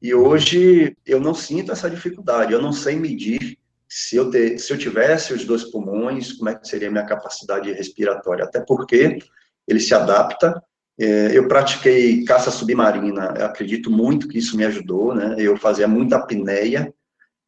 [0.00, 4.72] E hoje eu não sinto essa dificuldade, eu não sei medir se eu, ter, se
[4.72, 9.18] eu tivesse os dois pulmões, como é que seria a minha capacidade respiratória, até porque
[9.66, 10.62] ele se adapta.
[11.00, 15.34] É, eu pratiquei caça submarina, eu acredito muito que isso me ajudou, né?
[15.38, 16.92] Eu fazia muita apneia,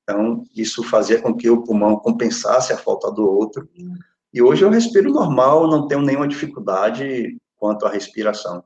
[0.02, 3.68] então isso fazia com que o pulmão compensasse a falta do outro.
[4.32, 8.64] E hoje eu respiro normal, não tenho nenhuma dificuldade quanto à respiração.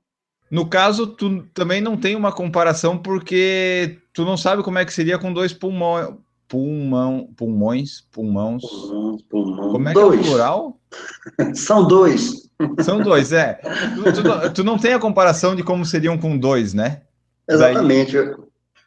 [0.49, 4.92] No caso, tu também não tem uma comparação porque tu não sabe como é que
[4.92, 6.14] seria com dois pulmões,
[6.48, 8.62] pulmão, pulmões, pulmões.
[8.62, 9.72] Pulmão, pulmão.
[9.72, 10.20] Como é dois.
[10.20, 10.80] que é o plural?
[11.54, 12.48] São dois.
[12.82, 13.54] São dois, é.
[13.54, 17.02] Tu, tu, tu, não tem a comparação de como seriam com dois, né?
[17.48, 18.16] Exatamente.
[18.16, 18.35] Daí...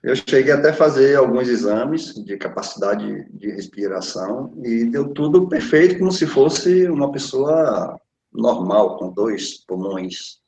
[0.02, 6.00] Eu cheguei até a fazer alguns exames de capacidade de respiração e deu tudo perfeito,
[6.00, 8.00] como se fosse uma pessoa
[8.34, 10.40] normal, com dois pulmões.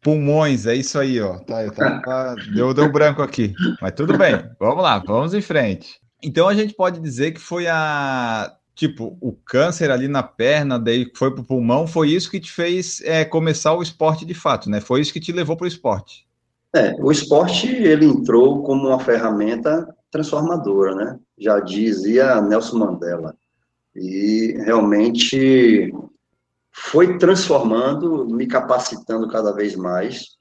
[0.00, 1.38] Pulmões, é isso aí, ó.
[1.40, 3.52] Tá, tá, tá, deu, deu branco aqui.
[3.82, 6.00] Mas tudo bem, vamos lá, vamos em frente.
[6.22, 8.56] Então a gente pode dizer que foi a.
[8.74, 13.02] Tipo, o câncer ali na perna, daí foi pro pulmão, foi isso que te fez
[13.02, 14.80] é, começar o esporte de fato, né?
[14.80, 16.26] Foi isso que te levou para o esporte.
[16.74, 21.18] É, o esporte ele entrou como uma ferramenta transformadora, né?
[21.36, 23.34] Já dizia Nelson Mandela.
[23.94, 25.92] E realmente
[26.70, 30.36] foi transformando, me capacitando cada vez mais.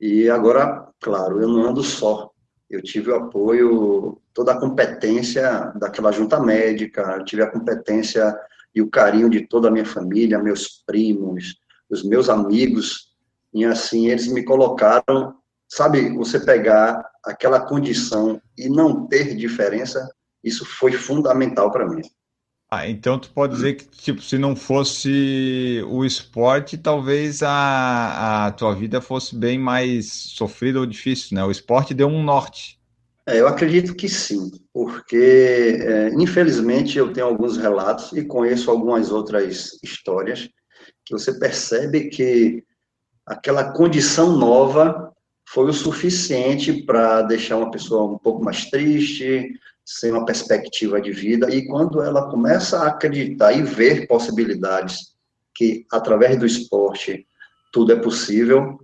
[0.00, 2.30] E agora, claro, eu não ando só.
[2.70, 8.36] Eu tive o apoio, toda a competência daquela junta médica, tive a competência
[8.74, 11.56] e o carinho de toda a minha família, meus primos,
[11.88, 13.14] os meus amigos.
[13.52, 15.36] E assim, eles me colocaram,
[15.68, 20.10] sabe, você pegar aquela condição e não ter diferença,
[20.42, 22.02] isso foi fundamental para mim.
[22.70, 28.50] Ah, então tu pode dizer que, tipo, se não fosse o esporte, talvez a, a
[28.52, 31.44] tua vida fosse bem mais sofrida ou difícil, né?
[31.44, 32.80] O esporte deu um norte.
[33.26, 39.10] É, eu acredito que sim, porque, é, infelizmente, eu tenho alguns relatos e conheço algumas
[39.10, 40.48] outras histórias
[41.06, 42.62] que você percebe que
[43.26, 45.12] aquela condição nova
[45.48, 49.52] foi o suficiente para deixar uma pessoa um pouco mais triste,
[49.84, 55.14] sem uma perspectiva de vida, e quando ela começa a acreditar e ver possibilidades
[55.54, 57.26] que, através do esporte,
[57.72, 58.78] tudo é possível,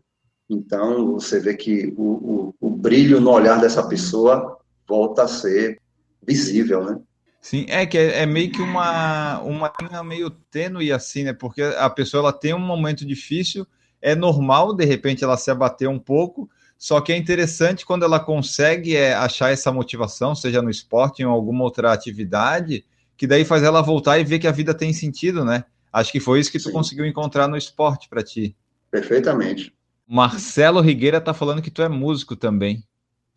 [0.49, 5.81] então você vê que o, o, o brilho no olhar dessa pessoa volta a ser
[6.27, 7.01] visível, né?
[7.41, 11.33] Sim, é que é, é, meio que uma, uma linha meio tênue assim, né?
[11.33, 13.67] Porque a pessoa ela tem um momento difícil,
[14.03, 18.19] é normal de repente ela se abater um pouco, só que é interessante quando ela
[18.19, 22.87] consegue é, achar essa motivação, seja no esporte ou em alguma outra atividade,
[23.19, 25.65] que daí faz ela voltar e ver que a vida tem sentido, né?
[25.93, 26.73] Acho que foi isso que tu Sim.
[26.73, 28.57] conseguiu encontrar no esporte para ti.
[28.91, 29.75] Perfeitamente.
[30.09, 32.83] Marcelo Rigueira está falando que tu é músico também.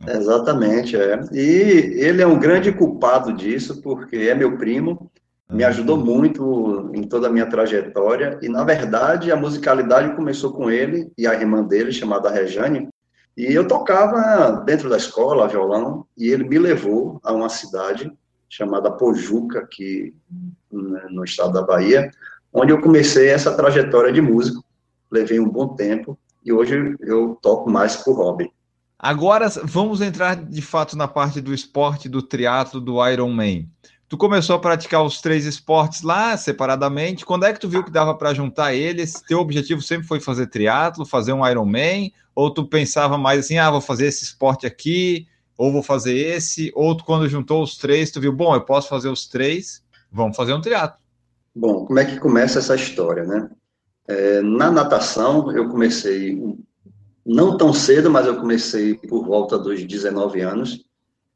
[0.08, 1.20] Exatamente, é.
[1.34, 5.12] E ele é um grande culpado disso, porque é meu primo,
[5.52, 10.72] me ajudou muito em toda a minha trajetória, e na verdade a musicalidade começou com
[10.72, 12.88] ele e a irmã dele, chamada Rejane,
[13.36, 18.12] e eu tocava dentro da escola violão, e ele me levou a uma cidade
[18.48, 20.16] chamada Pojuca, aqui
[20.72, 22.12] né, no estado da Bahia,
[22.54, 24.64] onde eu comecei essa trajetória de músico,
[25.10, 28.52] levei um bom tempo, e hoje eu toco mais por hobby.
[29.00, 33.70] Agora vamos entrar de fato na parte do esporte, do triatlo, do Ironman.
[34.08, 37.26] Tu começou a praticar os três esportes lá separadamente.
[37.26, 39.22] Quando é que tu viu que dava para juntar eles?
[39.28, 42.14] Teu objetivo sempre foi fazer triatlo, fazer um Ironman?
[42.36, 46.72] Ou tu pensava mais assim, ah, vou fazer esse esporte aqui, ou vou fazer esse?
[46.76, 50.36] Ou tu, quando juntou os três, tu viu, bom, eu posso fazer os três, vamos
[50.36, 51.00] fazer um triatlo.
[51.56, 53.50] Bom, como é que começa essa história, né?
[54.08, 56.38] É, na natação, eu comecei
[57.26, 60.84] não tão cedo, mas eu comecei por volta dos 19 anos,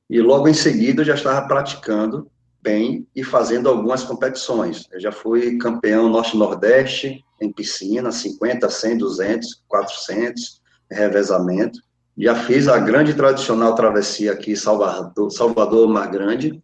[0.10, 2.30] e logo em seguida eu já estava praticando
[2.62, 4.86] bem e fazendo algumas competições.
[4.92, 10.57] Eu já fui campeão norte-nordeste em piscina, 50, 100, 200, 400,
[10.90, 11.80] revezamento.
[12.18, 16.62] Já fiz a grande tradicional travessia aqui, Salvador, Salvador Mar Grande.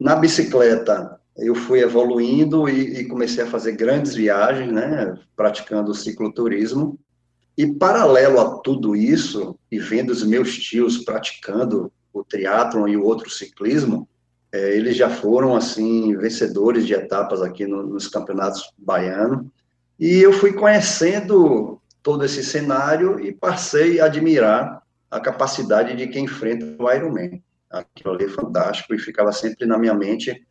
[0.00, 6.98] Na bicicleta, eu fui evoluindo e, e comecei a fazer grandes viagens, né, praticando cicloturismo.
[7.56, 13.04] E paralelo a tudo isso, e vendo os meus tios praticando o triatlon e o
[13.04, 14.08] outro ciclismo,
[14.52, 19.46] é, eles já foram, assim, vencedores de etapas aqui no, nos campeonatos baianos.
[19.98, 26.26] E eu fui conhecendo todo esse cenário e passei a admirar a capacidade de quem
[26.26, 27.42] enfrenta o Ironman.
[27.70, 30.46] Aquilo ali é fantástico e ficava sempre na minha mente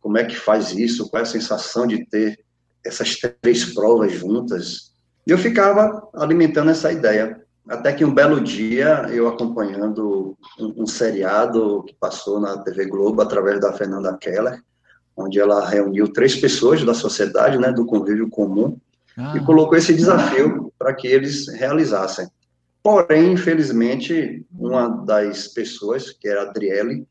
[0.00, 2.42] como é que faz isso, qual é a sensação de ter
[2.84, 4.94] essas três provas juntas,
[5.26, 7.40] e eu ficava alimentando essa ideia.
[7.66, 13.22] Até que um belo dia, eu acompanhando um, um seriado que passou na TV Globo,
[13.22, 14.62] através da Fernanda Keller,
[15.16, 18.78] onde ela reuniu três pessoas da sociedade, né, do convívio comum,
[19.16, 19.34] ah.
[19.36, 22.28] e colocou esse desafio para que eles realizassem.
[22.82, 27.06] Porém, infelizmente, uma das pessoas, que era a Adriele,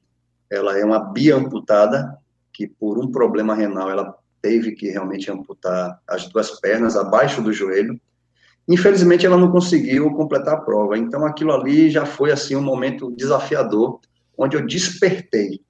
[0.50, 2.16] ela é uma biamputada,
[2.52, 7.52] que por um problema renal ela teve que realmente amputar as duas pernas abaixo do
[7.52, 8.00] joelho.
[8.68, 10.98] Infelizmente, ela não conseguiu completar a prova.
[10.98, 14.00] Então, aquilo ali já foi assim um momento desafiador,
[14.38, 15.62] onde eu despertei.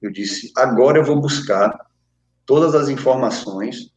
[0.00, 1.78] Eu disse: agora eu vou buscar
[2.46, 3.92] todas as informações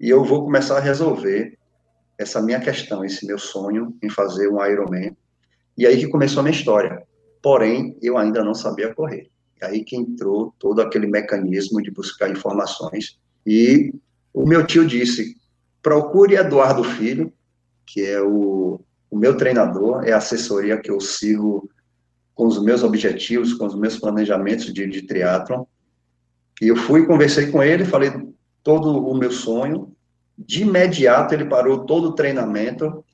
[0.00, 1.58] e eu vou começar a resolver
[2.16, 5.14] essa minha questão, esse meu sonho em fazer um Ironman.
[5.76, 7.02] E aí que começou a minha história.
[7.42, 9.30] Porém, eu ainda não sabia correr.
[9.62, 13.92] Aí que entrou todo aquele mecanismo de buscar informações e
[14.32, 15.36] o meu tio disse:
[15.82, 17.32] procure Eduardo Filho,
[17.86, 21.68] que é o, o meu treinador, é a assessoria que eu sigo
[22.34, 25.64] com os meus objetivos, com os meus planejamentos de, de triatlon.
[26.60, 28.10] E eu fui, conversei com ele, falei
[28.62, 29.92] todo o meu sonho.
[30.38, 33.04] De imediato, ele parou todo o treinamento.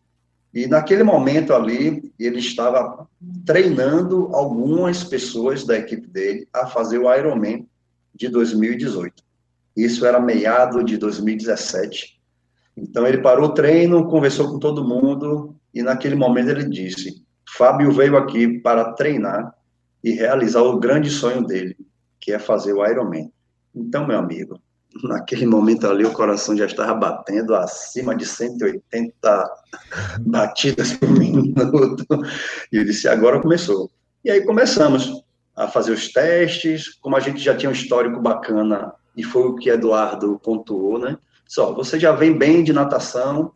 [0.55, 3.07] E naquele momento ali, ele estava
[3.45, 7.67] treinando algumas pessoas da equipe dele a fazer o Ironman
[8.15, 9.23] de 2018.
[9.77, 12.19] Isso era meado de 2017.
[12.77, 17.23] Então ele parou o treino, conversou com todo mundo e naquele momento ele disse:
[17.57, 19.55] Fábio veio aqui para treinar
[20.03, 21.77] e realizar o grande sonho dele,
[22.21, 23.31] que é fazer o Ironman.
[23.75, 24.59] Então, meu amigo,
[25.05, 29.51] naquele momento ali o coração já estava batendo acima de 180
[30.21, 32.05] batidas por minuto.
[32.73, 33.91] E eu disse: agora começou.
[34.25, 35.23] E aí começamos
[35.55, 39.57] a fazer os testes, como a gente já tinha um histórico bacana e foi o
[39.57, 41.17] que Eduardo pontuou, né?
[41.47, 43.53] Só, você já vem bem de natação,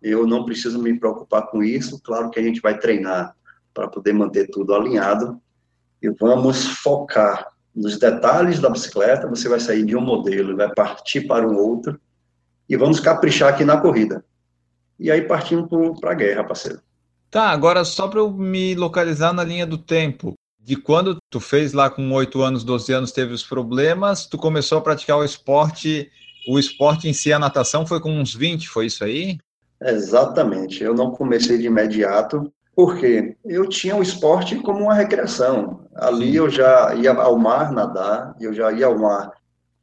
[0.00, 3.34] eu não preciso me preocupar com isso, claro que a gente vai treinar
[3.74, 5.40] para poder manter tudo alinhado,
[6.02, 11.22] e vamos focar nos detalhes da bicicleta, você vai sair de um modelo, vai partir
[11.22, 12.00] para um outro,
[12.68, 14.24] e vamos caprichar aqui na corrida.
[14.98, 15.68] E aí partimos
[16.00, 16.80] para a guerra, parceiro.
[17.30, 21.72] Tá, agora só para eu me localizar na linha do tempo de quando tu fez
[21.72, 26.10] lá com 8 anos, 12 anos, teve os problemas, tu começou a praticar o esporte,
[26.48, 29.38] o esporte em si, a natação, foi com uns 20, foi isso aí?
[29.82, 35.86] Exatamente, eu não comecei de imediato, porque eu tinha o esporte como uma recreação.
[35.94, 39.32] Ali eu já ia ao mar nadar, eu já ia ao mar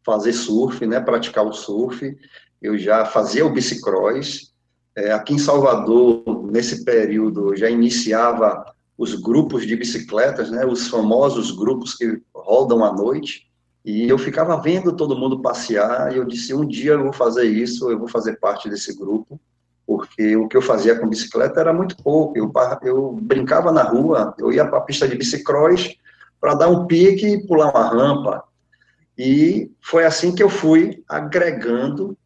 [0.03, 2.17] fazer surf, né, praticar o surf,
[2.59, 4.51] eu já fazia o bicicross,
[4.95, 8.65] é, aqui em Salvador, nesse período, já iniciava
[8.97, 13.45] os grupos de bicicletas, né, os famosos grupos que rodam à noite,
[13.85, 17.43] e eu ficava vendo todo mundo passear, e eu disse, um dia eu vou fazer
[17.43, 19.39] isso, eu vou fazer parte desse grupo,
[19.87, 22.51] porque o que eu fazia com bicicleta era muito pouco, eu,
[22.83, 25.95] eu brincava na rua, eu ia para a pista de bicicross
[26.41, 28.43] para dar um pique e pular uma rampa,
[29.17, 32.17] e foi assim que eu fui agregando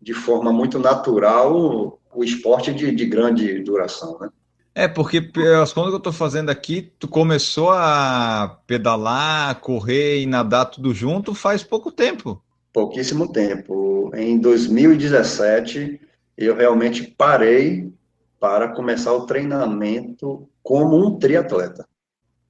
[0.00, 4.28] de forma muito natural o esporte de, de grande duração, né?
[4.74, 5.30] É, porque
[5.62, 10.94] as contas que eu estou fazendo aqui, tu começou a pedalar, correr e nadar tudo
[10.94, 12.42] junto faz pouco tempo.
[12.72, 14.10] Pouquíssimo tempo.
[14.14, 16.00] Em 2017,
[16.36, 17.92] eu realmente parei
[18.40, 21.86] para começar o treinamento como um triatleta.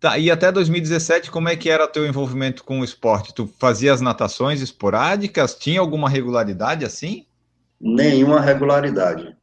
[0.00, 3.32] Tá, e até 2017, como é que era teu envolvimento com o esporte?
[3.32, 5.54] Tu fazia as natações esporádicas?
[5.54, 7.24] Tinha alguma regularidade assim?
[7.80, 9.36] Nenhuma regularidade.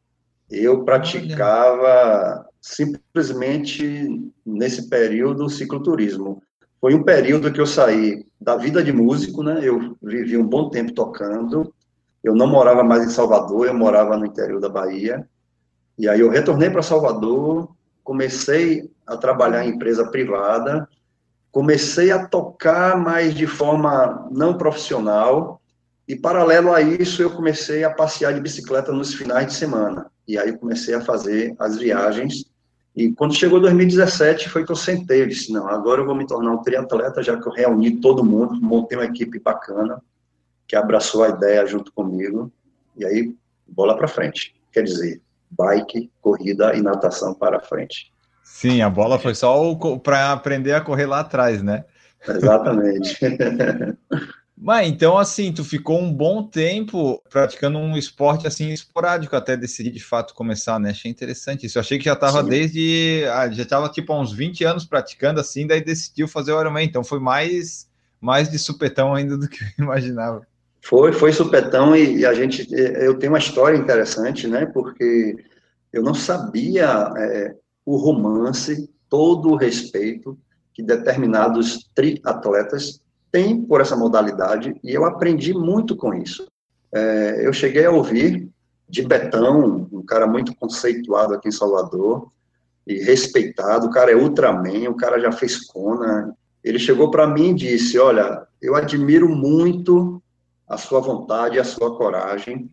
[0.50, 2.46] Eu praticava Olha.
[2.60, 6.42] simplesmente nesse período o cicloturismo.
[6.82, 9.60] Foi um período que eu saí da vida de músico, né?
[9.64, 11.74] Eu vivi um bom tempo tocando.
[12.24, 15.28] Eu não morava mais em Salvador, eu morava no interior da Bahia.
[15.98, 17.70] E aí eu retornei para Salvador,
[18.04, 20.88] comecei a trabalhar em empresa privada,
[21.52, 25.62] comecei a tocar, mas de forma não profissional.
[26.08, 30.10] E paralelo a isso, eu comecei a passear de bicicleta nos finais de semana.
[30.28, 32.46] E aí comecei a fazer as viagens.
[32.96, 36.26] E quando chegou 2017, foi que eu sentei, eu disse, não, agora eu vou me
[36.26, 40.02] tornar um triatleta, já que eu reuni todo mundo, montei uma equipe bacana,
[40.70, 42.52] que abraçou a ideia junto comigo,
[42.96, 43.36] e aí,
[43.68, 44.56] bola para frente.
[44.72, 48.14] Quer dizer, bike, corrida e natação para frente.
[48.44, 51.86] Sim, a bola foi só para aprender a correr lá atrás, né?
[52.28, 53.18] Exatamente.
[54.56, 59.92] Mas então, assim, tu ficou um bom tempo praticando um esporte assim esporádico até decidir
[59.92, 60.90] de fato começar, né?
[60.92, 61.78] Achei interessante isso.
[61.78, 63.24] Eu achei que já estava desde.
[63.34, 66.86] Ah, já estava tipo há uns 20 anos praticando assim, daí decidiu fazer o Ironman.
[66.86, 70.46] Então foi mais, mais de supetão ainda do que eu imaginava.
[70.82, 72.68] Foi, foi supetão e, e a gente.
[72.74, 74.66] Eu tenho uma história interessante, né?
[74.66, 75.36] Porque
[75.92, 80.38] eu não sabia é, o romance, todo o respeito
[80.74, 86.48] que determinados triatletas tem por essa modalidade e eu aprendi muito com isso.
[86.94, 88.50] É, eu cheguei a ouvir
[88.88, 92.32] de Betão, um cara muito conceituado aqui em Salvador
[92.88, 96.36] e respeitado, o cara é Ultraman, o cara já fez Kona.
[96.64, 100.22] Ele chegou para mim e disse: Olha, eu admiro muito
[100.70, 102.70] a sua vontade e a sua coragem,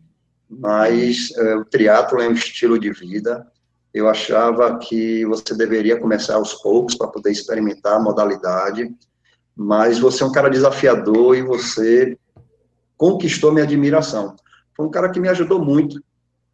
[0.49, 3.45] mas é, o triatlo é um estilo de vida.
[3.93, 8.95] Eu achava que você deveria começar aos poucos para poder experimentar a modalidade
[9.57, 12.15] mas você é um cara desafiador e você
[12.95, 14.35] conquistou minha admiração.
[14.75, 15.99] Foi um cara que me ajudou muito,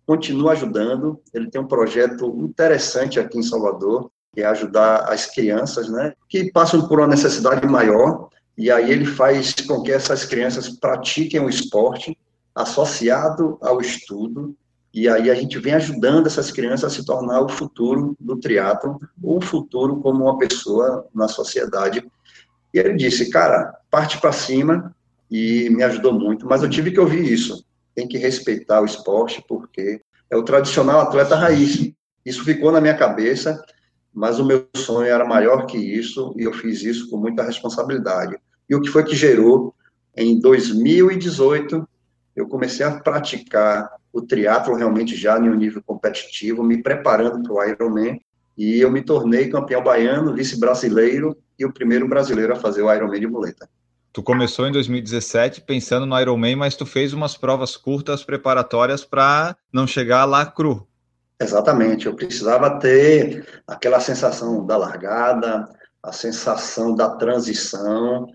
[0.07, 1.19] continua ajudando.
[1.33, 6.49] Ele tem um projeto interessante aqui em Salvador, que é ajudar as crianças, né, que
[6.49, 11.49] passam por uma necessidade maior, e aí ele faz com que essas crianças pratiquem o
[11.49, 12.17] esporte
[12.55, 14.55] associado ao estudo,
[14.93, 18.99] e aí a gente vem ajudando essas crianças a se tornar o futuro do triatlo,
[19.23, 22.05] ou o futuro como uma pessoa na sociedade
[22.73, 24.95] e ele disse, cara, parte para cima,
[25.29, 27.63] e me ajudou muito, mas eu tive que ouvir isso.
[27.93, 31.91] Tem que respeitar o esporte, porque é o tradicional atleta raiz.
[32.25, 33.63] Isso ficou na minha cabeça,
[34.13, 38.37] mas o meu sonho era maior que isso, e eu fiz isso com muita responsabilidade.
[38.69, 39.73] E o que foi que gerou?
[40.15, 41.87] Em 2018,
[42.35, 47.53] eu comecei a praticar o triatlo realmente já em um nível competitivo, me preparando para
[47.53, 48.21] o Ironman,
[48.55, 53.19] e eu me tornei campeão baiano, vice-brasileiro e o primeiro brasileiro a fazer o Ironman
[53.19, 53.67] de muleta.
[54.11, 59.57] Tu começou em 2017 pensando no Ironman, mas tu fez umas provas curtas preparatórias para
[59.71, 60.87] não chegar lá cru.
[61.43, 65.67] Exatamente, eu precisava ter aquela sensação da largada,
[66.01, 68.27] a sensação da transição,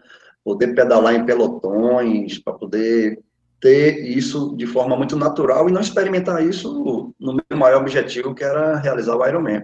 [0.45, 3.19] poder pedalar em pelotões, para poder
[3.61, 8.45] ter isso de forma muito natural e não experimentar isso no meu maior objetivo, que
[8.45, 9.63] era realizar o Ironman.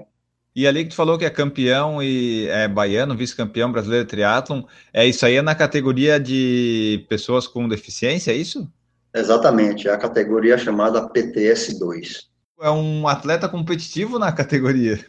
[0.56, 4.62] E ali que tu falou que é campeão e é baiano, vice-campeão brasileiro de triatlon,
[4.92, 8.70] é isso aí é na categoria de pessoas com deficiência, é isso?
[9.12, 12.33] Exatamente, é a categoria chamada PTS2.
[12.64, 14.98] É um atleta competitivo na categoria.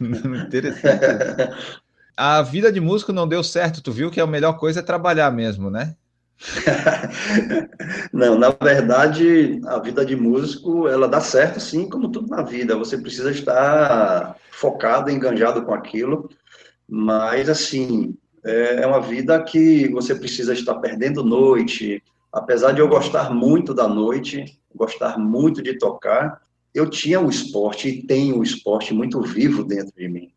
[0.46, 1.00] Interessante.
[2.14, 5.30] a vida de músico não deu certo, tu viu que a melhor coisa é trabalhar
[5.30, 5.96] mesmo, né?
[8.12, 12.76] Não, na verdade, a vida de músico, ela dá certo sim, como tudo na vida.
[12.76, 16.28] Você precisa estar focado, enganjado com aquilo,
[16.86, 22.88] mas assim, é, é uma vida que você precisa estar perdendo noite, apesar de eu
[22.88, 26.44] gostar muito da noite, gostar muito de tocar,
[26.76, 30.30] eu tinha o esporte e tenho o esporte muito vivo dentro de mim.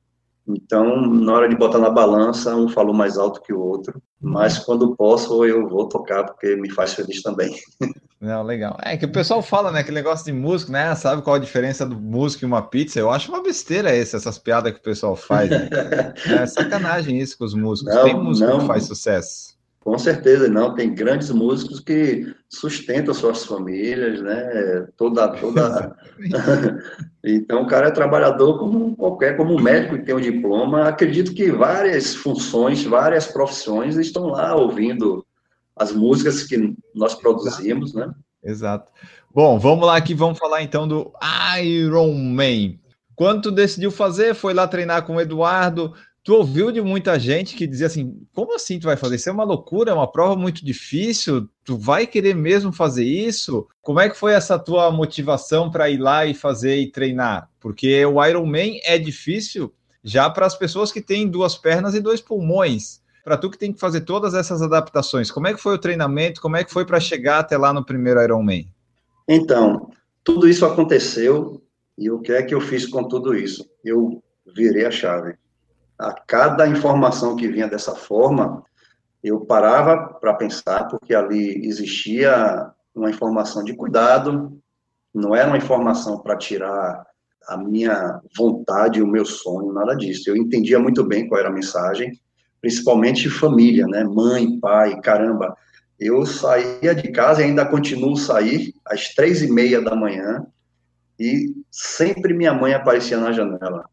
[0.47, 4.57] Então, na hora de botar na balança, um falou mais alto que o outro, mas
[4.57, 7.55] quando posso eu vou tocar porque me faz feliz também.
[8.19, 8.77] Não, legal.
[8.81, 10.93] É que o pessoal fala, né, aquele negócio de músico, né?
[10.95, 12.99] Sabe qual a diferença do músico e uma pizza?
[12.99, 15.49] Eu acho uma besteira essa, essas piadas que o pessoal faz.
[15.49, 15.69] Né?
[16.41, 17.95] é sacanagem isso com os músicos.
[17.95, 19.57] Não, Tem músico não, que faz sucesso.
[19.89, 20.75] Com certeza, não.
[20.75, 24.87] Tem grandes músicos que sustentam suas famílias, né?
[24.95, 25.97] Toda, toda.
[27.25, 30.87] então, o cara é trabalhador como qualquer, como um médico que tem um diploma.
[30.87, 35.25] Acredito que várias funções, várias profissões estão lá ouvindo
[35.75, 38.11] as músicas que nós produzimos, né?
[38.43, 38.91] Exato.
[39.33, 41.11] Bom, vamos lá aqui, vamos falar então do
[41.59, 42.77] Iron Man.
[43.15, 45.95] Quando decidiu fazer, foi lá treinar com o Eduardo.
[46.29, 49.15] Tu ouviu de muita gente que dizia assim: como assim tu vai fazer?
[49.15, 51.49] Isso é uma loucura, é uma prova muito difícil.
[51.65, 53.67] Tu vai querer mesmo fazer isso?
[53.81, 57.49] Como é que foi essa tua motivação para ir lá e fazer e treinar?
[57.59, 59.73] Porque o Iron Man é difícil
[60.03, 63.73] já para as pessoas que têm duas pernas e dois pulmões para tu que tem
[63.73, 66.41] que fazer todas essas adaptações, como é que foi o treinamento?
[66.41, 68.67] Como é que foi para chegar até lá no primeiro Ironman?
[69.27, 69.89] Então,
[70.23, 71.59] tudo isso aconteceu
[71.97, 73.67] e o que é que eu fiz com tudo isso?
[73.83, 74.21] Eu
[74.55, 75.33] virei a chave.
[75.99, 78.63] A cada informação que vinha dessa forma,
[79.21, 84.57] eu parava para pensar, porque ali existia uma informação de cuidado,
[85.13, 87.05] não era uma informação para tirar
[87.47, 90.29] a minha vontade, o meu sonho, nada disso.
[90.29, 92.17] Eu entendia muito bem qual era a mensagem,
[92.61, 94.03] principalmente família, né?
[94.03, 95.57] Mãe, pai, caramba.
[95.99, 100.45] Eu saía de casa e ainda continuo sair às três e meia da manhã
[101.19, 103.83] e sempre minha mãe aparecia na janela.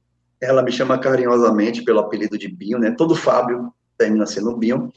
[0.41, 2.91] Ela me chama carinhosamente pelo apelido de Binho, né?
[2.91, 4.93] Todo Fábio termina sendo Binho.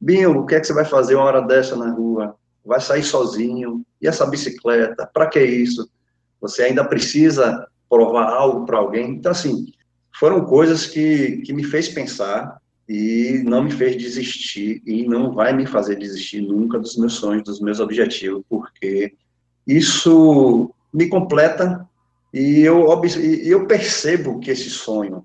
[0.00, 2.36] Binho, o que é que você vai fazer uma hora dessa na rua?
[2.64, 3.84] Vai sair sozinho?
[4.00, 5.08] E essa bicicleta?
[5.12, 5.88] Para que isso?
[6.40, 9.12] Você ainda precisa provar algo para alguém?
[9.12, 9.66] Então, assim,
[10.18, 15.52] foram coisas que, que me fez pensar e não me fez desistir e não vai
[15.52, 19.14] me fazer desistir nunca dos meus sonhos, dos meus objetivos, porque
[19.66, 21.88] isso me completa
[22.34, 22.84] e eu,
[23.44, 25.24] eu percebo que esse sonho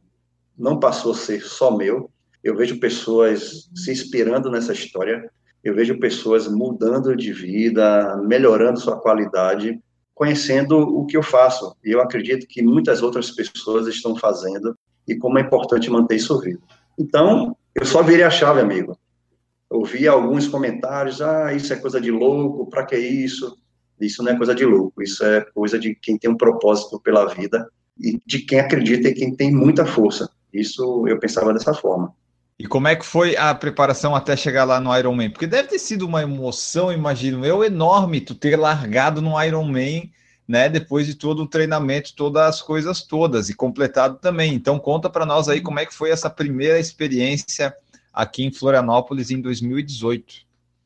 [0.56, 2.08] não passou a ser só meu.
[2.44, 5.28] Eu vejo pessoas se inspirando nessa história,
[5.64, 9.82] eu vejo pessoas mudando de vida, melhorando sua qualidade,
[10.14, 11.76] conhecendo o que eu faço.
[11.84, 16.40] E eu acredito que muitas outras pessoas estão fazendo e como é importante manter isso
[16.40, 16.62] vivo.
[16.96, 18.96] Então, eu só virei a chave, amigo.
[19.68, 23.58] Ouvi alguns comentários, ah, isso é coisa de louco, para que isso?
[24.00, 27.26] Isso não é coisa de louco, isso é coisa de quem tem um propósito pela
[27.26, 27.70] vida
[28.00, 30.30] e de quem acredita e quem tem muita força.
[30.54, 32.14] Isso eu pensava dessa forma.
[32.58, 35.30] E como é que foi a preparação até chegar lá no Ironman?
[35.30, 40.12] Porque deve ter sido uma emoção, imagino eu, enorme tu ter largado no Ironman
[40.50, 44.56] né, depois de todo o treinamento, todas as coisas todas e completado também.
[44.56, 47.72] Então conta para nós aí como é que foi essa primeira experiência
[48.12, 50.38] aqui em Florianópolis em 2018.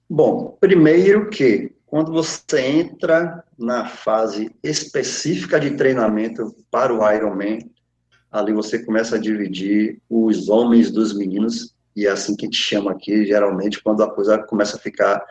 [0.09, 7.70] Bom, primeiro que quando você entra na fase específica de treinamento para o Ironman,
[8.32, 12.58] ali você começa a dividir os homens dos meninos, e é assim que a gente
[12.58, 15.24] chama aqui, geralmente, quando a coisa começa a ficar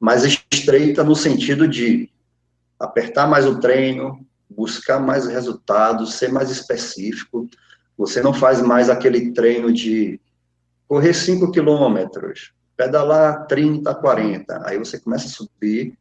[0.00, 2.10] mais estreita no sentido de
[2.80, 7.48] apertar mais o treino, buscar mais resultados, ser mais específico.
[7.96, 10.20] Você não faz mais aquele treino de
[10.88, 14.66] correr 5 quilômetros, pedalar 30, 40.
[14.66, 15.96] Aí você começa a subir,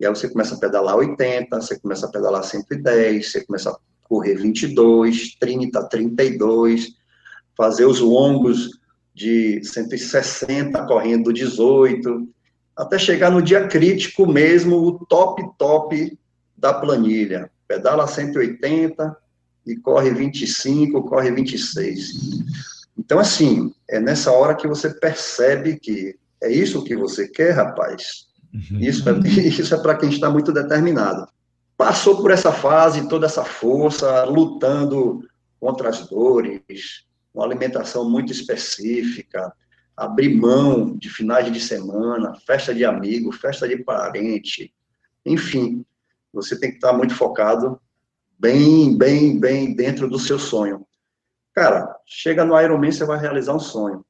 [0.00, 3.76] e aí você começa a pedalar 80, você começa a pedalar 110, você começa a
[4.04, 6.94] correr 22, 30, 32,
[7.54, 8.80] fazer os longos
[9.14, 12.26] de 160 correndo 18,
[12.74, 16.18] até chegar no dia crítico mesmo, o top, top
[16.56, 17.50] da planilha.
[17.68, 19.14] Pedala 180
[19.66, 22.12] e corre 25, corre 26.
[22.98, 28.29] Então, assim, é nessa hora que você percebe que é isso que você quer, rapaz.
[28.52, 28.80] Uhum.
[28.80, 31.26] Isso é, isso é para quem está muito determinado.
[31.76, 35.26] Passou por essa fase, toda essa força, lutando
[35.58, 39.52] contra as dores, uma alimentação muito específica,
[39.96, 44.72] abrir mão de finais de semana, festa de amigo, festa de parente,
[45.24, 45.84] enfim,
[46.32, 47.80] você tem que estar muito focado,
[48.38, 50.86] bem, bem, bem dentro do seu sonho.
[51.54, 54.04] Cara, chega no Ironman, você vai realizar um sonho.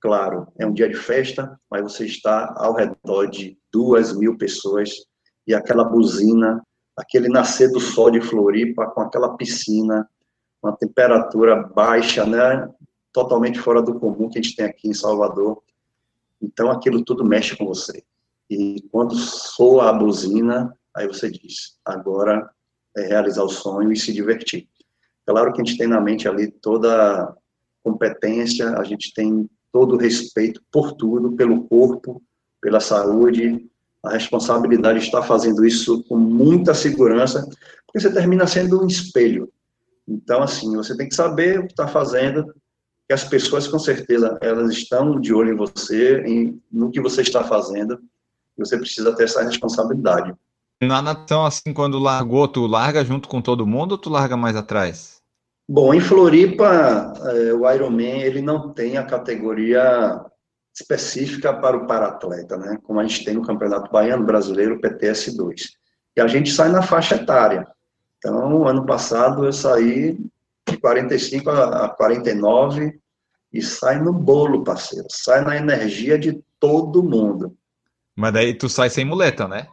[0.00, 4.90] Claro, é um dia de festa, mas você está ao redor de duas mil pessoas
[5.46, 6.62] e aquela buzina,
[6.96, 10.08] aquele nascer do sol de Floripa com aquela piscina,
[10.62, 12.68] uma temperatura baixa, né?
[13.12, 15.62] Totalmente fora do comum que a gente tem aqui em Salvador.
[16.40, 18.04] Então, aquilo tudo mexe com você.
[18.50, 22.50] e quando soa a buzina, aí você diz, agora
[22.96, 24.68] é realizar o sonho e se divertir.
[25.26, 27.36] Claro que a gente tem na mente ali toda
[27.82, 32.22] competência, a gente tem todo o respeito por tudo, pelo corpo,
[32.60, 33.66] pela saúde,
[34.02, 37.48] a responsabilidade de estar fazendo isso com muita segurança,
[37.86, 39.50] porque você termina sendo um espelho.
[40.06, 42.54] Então, assim, você tem que saber o que está fazendo,
[43.06, 47.22] que as pessoas, com certeza, elas estão de olho em você, em, no que você
[47.22, 47.98] está fazendo,
[48.56, 50.34] e você precisa ter essa responsabilidade.
[50.80, 54.56] Na natação, assim, quando largou, tu larga junto com todo mundo ou tu larga mais
[54.56, 55.18] atrás?
[55.68, 60.24] Bom, em Floripa, é, o Ironman, ele não tem a categoria
[60.80, 62.78] específica para o paratleta, né?
[62.82, 65.70] Como a gente tem no Campeonato Baiano Brasileiro, PTS2.
[66.16, 67.66] E a gente sai na faixa etária.
[68.18, 70.18] Então, ano passado eu saí
[70.68, 72.98] de 45 a 49
[73.52, 75.06] e sai no bolo, parceiro.
[75.10, 77.56] Sai na energia de todo mundo.
[78.16, 79.66] Mas daí tu sai sem muleta, né?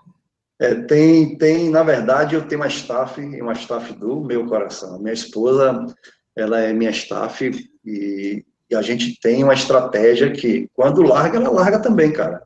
[0.60, 5.00] É, tem, tem, na verdade, eu tenho uma staff, uma staff do meu coração.
[5.00, 5.86] Minha esposa,
[6.36, 7.52] ela é minha staff
[7.84, 12.42] e, e a gente tem uma estratégia que, quando larga, ela larga também, cara.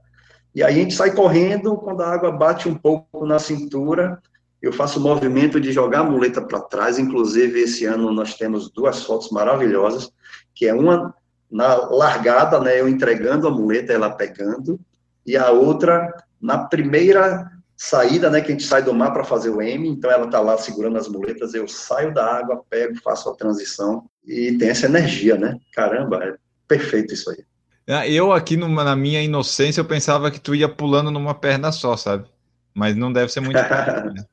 [0.54, 4.20] E aí a gente sai correndo, quando a água bate um pouco na cintura,
[4.62, 8.70] eu faço o movimento de jogar a muleta para trás, inclusive esse ano nós temos
[8.70, 10.12] duas fotos maravilhosas,
[10.54, 11.14] que é uma
[11.50, 14.80] na largada, né, eu entregando a muleta, ela pegando,
[15.26, 19.50] e a outra na primeira saída, né, que a gente sai do mar para fazer
[19.50, 23.30] o M, então ela está lá segurando as muletas, eu saio da água, pego, faço
[23.30, 26.36] a transição, e tem essa energia, né, caramba, é
[26.68, 27.44] perfeito isso aí.
[27.88, 31.72] É, eu aqui numa, na minha inocência, eu pensava que tu ia pulando numa perna
[31.72, 32.30] só, sabe?
[32.72, 33.56] Mas não deve ser muito.
[34.14, 34.24] né?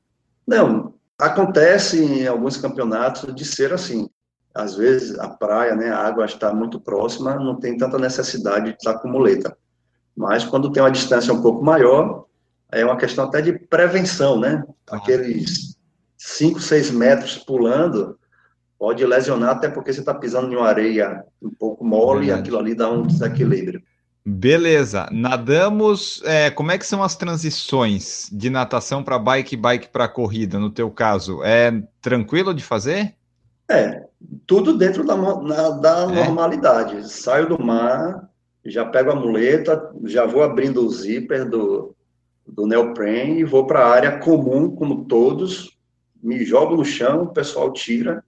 [0.45, 4.07] Não, acontece em alguns campeonatos de ser assim.
[4.53, 8.77] Às vezes a praia, né, a água está muito próxima, não tem tanta necessidade de
[8.77, 9.57] estar com muleta.
[10.15, 12.25] Mas quando tem uma distância um pouco maior,
[12.71, 14.63] é uma questão até de prevenção, né?
[14.89, 15.75] Aqueles
[16.17, 18.17] 5, 6 metros pulando
[18.77, 22.39] pode lesionar, até porque você está pisando em uma areia um pouco mole Verdade.
[22.39, 23.81] e aquilo ali dá um desequilíbrio.
[24.29, 26.21] Beleza, nadamos.
[26.25, 30.59] É, como é que são as transições de natação para bike, bike para corrida?
[30.59, 33.15] No teu caso, é tranquilo de fazer?
[33.69, 34.05] É,
[34.45, 36.25] tudo dentro da, na, da é.
[36.25, 37.09] normalidade.
[37.09, 38.29] Saio do mar,
[38.65, 41.95] já pego a muleta, já vou abrindo o zíper do,
[42.45, 45.77] do neoprene e vou para a área comum, como todos.
[46.21, 48.23] Me jogo no chão, o pessoal tira,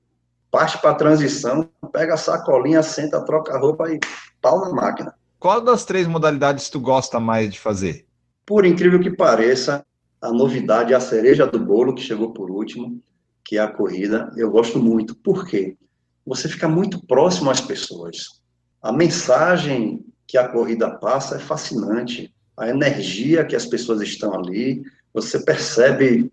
[0.51, 3.99] parte para a transição, pega a sacolinha, senta, troca a roupa e
[4.41, 5.13] pau na máquina.
[5.39, 8.05] Qual das três modalidades tu gosta mais de fazer?
[8.45, 9.85] Por incrível que pareça,
[10.21, 13.01] a novidade, a cereja do bolo, que chegou por último,
[13.43, 15.15] que é a corrida, eu gosto muito.
[15.15, 15.77] Por quê?
[16.25, 18.41] Você fica muito próximo às pessoas.
[18.81, 22.33] A mensagem que a corrida passa é fascinante.
[22.57, 24.83] A energia que as pessoas estão ali,
[25.13, 26.31] você percebe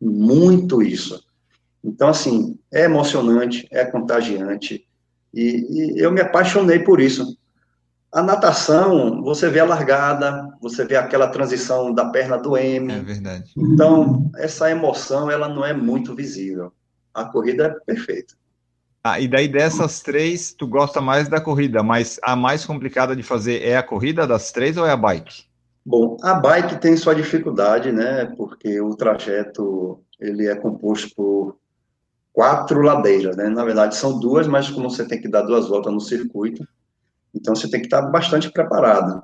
[0.00, 1.22] muito isso.
[1.84, 4.86] Então, assim, é emocionante, é contagiante.
[5.32, 7.36] E, e eu me apaixonei por isso.
[8.10, 12.92] A natação, você vê a largada, você vê aquela transição da perna do M.
[12.92, 13.52] É verdade.
[13.56, 16.72] Então, essa emoção, ela não é muito visível.
[17.12, 18.34] A corrida é perfeita.
[19.02, 23.22] Ah, e daí dessas três, tu gosta mais da corrida, mas a mais complicada de
[23.22, 25.44] fazer é a corrida das três ou é a bike?
[25.84, 28.32] Bom, a bike tem sua dificuldade, né?
[28.36, 31.58] Porque o trajeto ele é composto por
[32.34, 33.48] quatro ladeiras, né?
[33.48, 36.66] Na verdade são duas, mas como você tem que dar duas voltas no circuito,
[37.32, 39.22] então você tem que estar bastante preparado.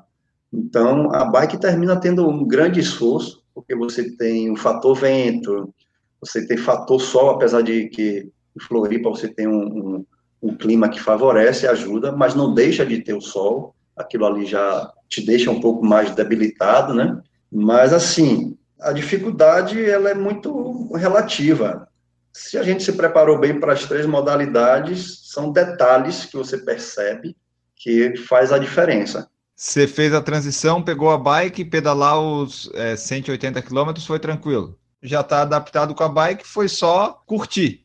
[0.52, 5.74] Então a bike termina tendo um grande esforço, porque você tem o fator vento,
[6.20, 10.06] você tem fator sol, apesar de que em Floripa você tem um, um,
[10.40, 14.92] um clima que favorece, ajuda, mas não deixa de ter o sol, aquilo ali já
[15.08, 17.20] te deixa um pouco mais debilitado, né?
[17.50, 21.88] Mas assim, a dificuldade ela é muito relativa.
[22.32, 27.36] Se a gente se preparou bem para as três modalidades, são detalhes que você percebe
[27.74, 29.28] que faz a diferença.
[29.56, 34.78] Você fez a transição, pegou a bike, pedalar os é, 180 quilômetros, foi tranquilo.
[35.02, 37.84] Já está adaptado com a bike, foi só curtir.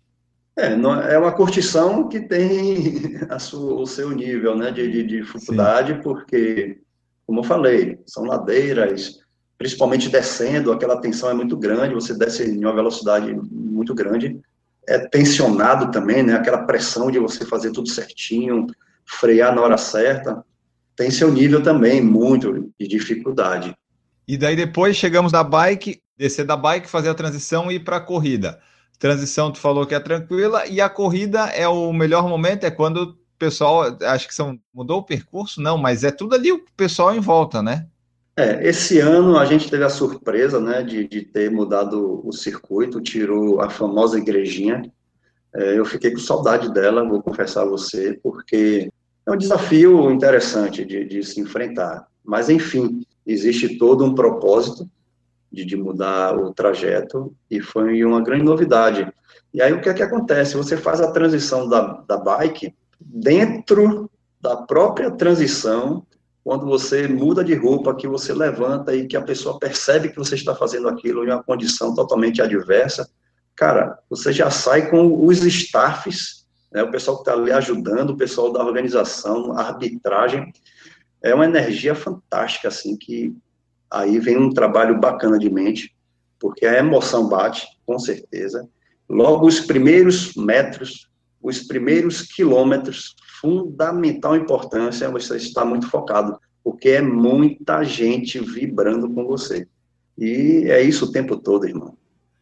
[0.58, 6.02] É, é uma curtição que tem sua, o seu nível né, de, de dificuldade, Sim.
[6.02, 6.80] porque,
[7.26, 9.20] como eu falei, são ladeiras,
[9.58, 14.40] principalmente descendo, aquela tensão é muito grande, você desce em uma velocidade muito grande,
[14.88, 18.68] é tensionado também, né, aquela pressão de você fazer tudo certinho,
[19.06, 20.44] frear na hora certa,
[20.96, 23.76] tem seu nível também muito de dificuldade.
[24.28, 27.98] E daí depois chegamos da bike, descer da bike, fazer a transição e ir para
[27.98, 28.60] a corrida.
[28.98, 32.98] Transição, tu falou que é tranquila, e a corrida é o melhor momento, é quando
[32.98, 35.62] o pessoal, acho que são, mudou o percurso?
[35.62, 37.88] Não, mas é tudo ali o pessoal em volta, né?
[38.38, 43.00] É, esse ano a gente teve a surpresa, né, de, de ter mudado o circuito,
[43.00, 44.92] tirou a famosa igrejinha.
[45.54, 48.92] É, eu fiquei com saudade dela, vou confessar a você, porque
[49.26, 52.08] é um desafio interessante de, de se enfrentar.
[52.26, 54.90] Mas, enfim, existe todo um propósito
[55.50, 59.08] de, de, mudar o trajeto e foi uma grande novidade.
[59.54, 60.58] E aí o que é que acontece?
[60.58, 64.12] Você faz a transição da, da bike dentro
[64.42, 66.06] da própria transição,
[66.46, 70.36] quando você muda de roupa, que você levanta e que a pessoa percebe que você
[70.36, 73.10] está fazendo aquilo em uma condição totalmente adversa,
[73.56, 78.18] cara, você já sai com os staffs, né, o pessoal que está ali ajudando, o
[78.18, 80.54] pessoal da organização, arbitragem,
[81.24, 83.36] é uma energia fantástica, assim, que
[83.90, 85.96] aí vem um trabalho bacana de mente,
[86.40, 88.70] porque a emoção bate, com certeza.
[89.10, 91.10] Logo, os primeiros metros,
[91.42, 93.16] os primeiros quilômetros,
[93.46, 99.68] fundamental importância você estar muito focado, porque é muita gente vibrando com você.
[100.18, 101.96] E é isso o tempo todo, irmão.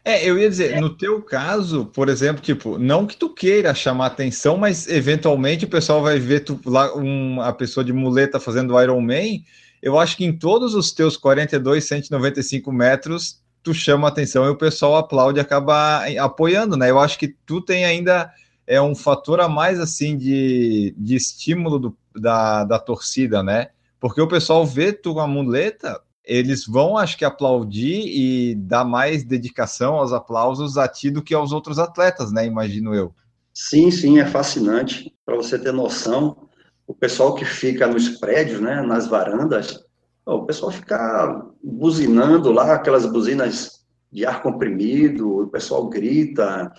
[0.06, 4.08] É, eu ia dizer, no teu caso, por exemplo, tipo, não que tu queira chamar
[4.08, 8.80] atenção, mas eventualmente o pessoal vai ver tu lá um, a pessoa de muleta fazendo
[8.82, 9.42] Iron Man.
[9.82, 14.58] Eu acho que em todos os teus 42, 195 metros, tu chama atenção e o
[14.58, 16.90] pessoal aplaude e acaba apoiando, né?
[16.90, 18.30] Eu acho que tu tem ainda
[18.66, 23.70] é um fator a mais assim de, de estímulo do, da, da torcida, né?
[24.00, 28.86] Porque o pessoal vê tu com a muleta, eles vão, acho que, aplaudir e dar
[28.86, 32.46] mais dedicação aos aplausos a ti do que aos outros atletas, né?
[32.46, 33.14] Imagino eu.
[33.54, 35.14] Sim, sim, é fascinante.
[35.26, 36.50] Para você ter noção,
[36.88, 39.84] o pessoal que fica nos prédios, né, nas varandas,
[40.26, 46.72] o pessoal fica buzinando lá, aquelas buzinas de ar comprimido, o pessoal grita,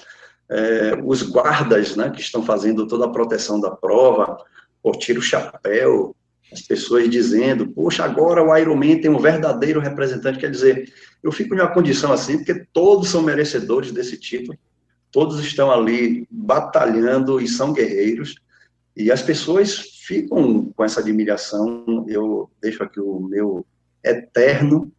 [0.51, 4.37] é, os guardas, né, que estão fazendo toda a proteção da prova,
[4.83, 6.15] ou tira o chapéu,
[6.53, 10.93] as pessoas dizendo, poxa, agora o Ironman tem um verdadeiro representante, quer dizer,
[11.23, 14.57] eu fico em uma condição assim, porque todos são merecedores desse título,
[15.11, 18.37] todos estão ali batalhando e são guerreiros,
[18.97, 19.77] e as pessoas
[20.07, 23.67] ficam com essa admiração, eu deixo aqui o meu
[24.05, 24.93] eterno,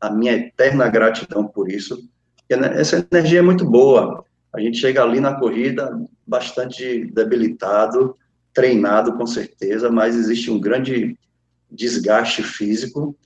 [0.00, 2.08] a minha eterna gratidão por isso,
[2.48, 4.24] essa energia é muito boa,
[4.54, 8.16] a gente chega ali na corrida bastante debilitado,
[8.52, 11.18] treinado com certeza, mas existe um grande
[11.70, 13.16] desgaste físico,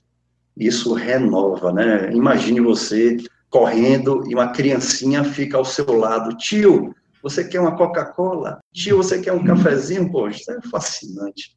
[0.55, 2.11] isso renova, né?
[2.13, 3.17] Imagine você
[3.49, 8.61] correndo e uma criancinha fica ao seu lado, tio, você quer uma Coca-Cola?
[8.73, 10.09] Tio, você quer um cafezinho?
[10.09, 11.56] Poxa, isso é fascinante.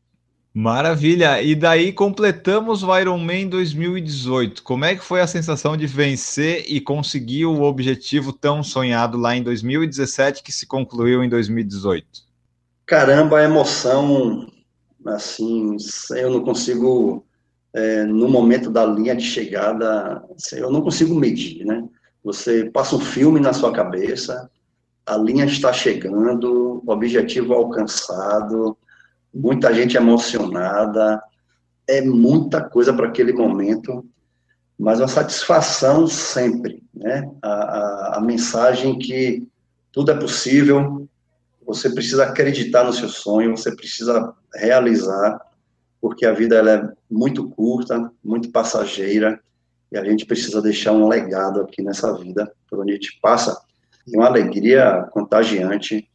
[0.53, 1.41] Maravilha!
[1.41, 4.65] E daí completamos o Ironman 2018.
[4.65, 9.37] Como é que foi a sensação de vencer e conseguir o objetivo tão sonhado lá
[9.37, 12.05] em 2017 que se concluiu em 2018?
[12.85, 14.51] Caramba, a emoção,
[15.07, 15.77] assim,
[16.17, 17.25] eu não consigo,
[17.73, 21.85] é, no momento da linha de chegada, assim, eu não consigo medir, né?
[22.25, 24.51] Você passa um filme na sua cabeça,
[25.07, 28.77] a linha está chegando, o objetivo alcançado,
[29.33, 31.23] muita gente emocionada,
[31.87, 34.05] é muita coisa para aquele momento,
[34.79, 37.31] mas uma satisfação sempre, né?
[37.43, 39.47] A, a, a mensagem que
[39.93, 41.09] tudo é possível,
[41.67, 45.41] você precisa acreditar no seu sonho, você precisa realizar,
[46.01, 49.41] porque a vida ela é muito curta, muito passageira,
[49.93, 53.61] e a gente precisa deixar um legado aqui nessa vida, por onde a gente passa,
[54.07, 56.10] e uma alegria contagiante,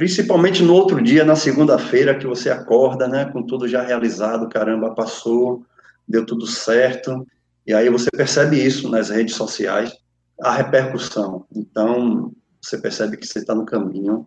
[0.00, 4.94] principalmente no outro dia, na segunda-feira, que você acorda, né, com tudo já realizado, caramba,
[4.94, 5.62] passou,
[6.08, 7.26] deu tudo certo,
[7.66, 9.92] e aí você percebe isso nas redes sociais,
[10.40, 11.44] a repercussão.
[11.54, 12.32] Então,
[12.62, 14.26] você percebe que você está no caminho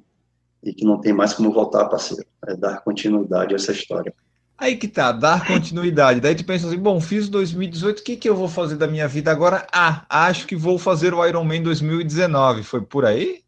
[0.62, 2.24] e que não tem mais como voltar, parceiro.
[2.46, 4.14] É dar continuidade a essa história.
[4.56, 6.22] Aí que tá, dar continuidade.
[6.22, 9.08] Daí tu pensa assim, bom, fiz 2018, o que, que eu vou fazer da minha
[9.08, 9.66] vida agora?
[9.74, 12.62] Ah, acho que vou fazer o Ironman 2019.
[12.62, 13.42] Foi por aí?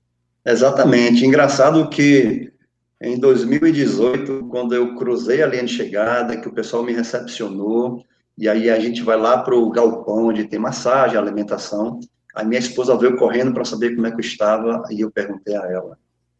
[0.46, 1.26] Exatamente.
[1.26, 2.54] Engraçado que
[3.02, 8.04] em 2018, quando eu cruzei a linha de chegada, que o pessoal me recepcionou,
[8.38, 12.00] e aí a gente vai lá para o galpão onde tem massagem, alimentação.
[12.34, 15.56] A minha esposa veio correndo para saber como é que eu estava, e eu perguntei
[15.56, 15.98] a ela: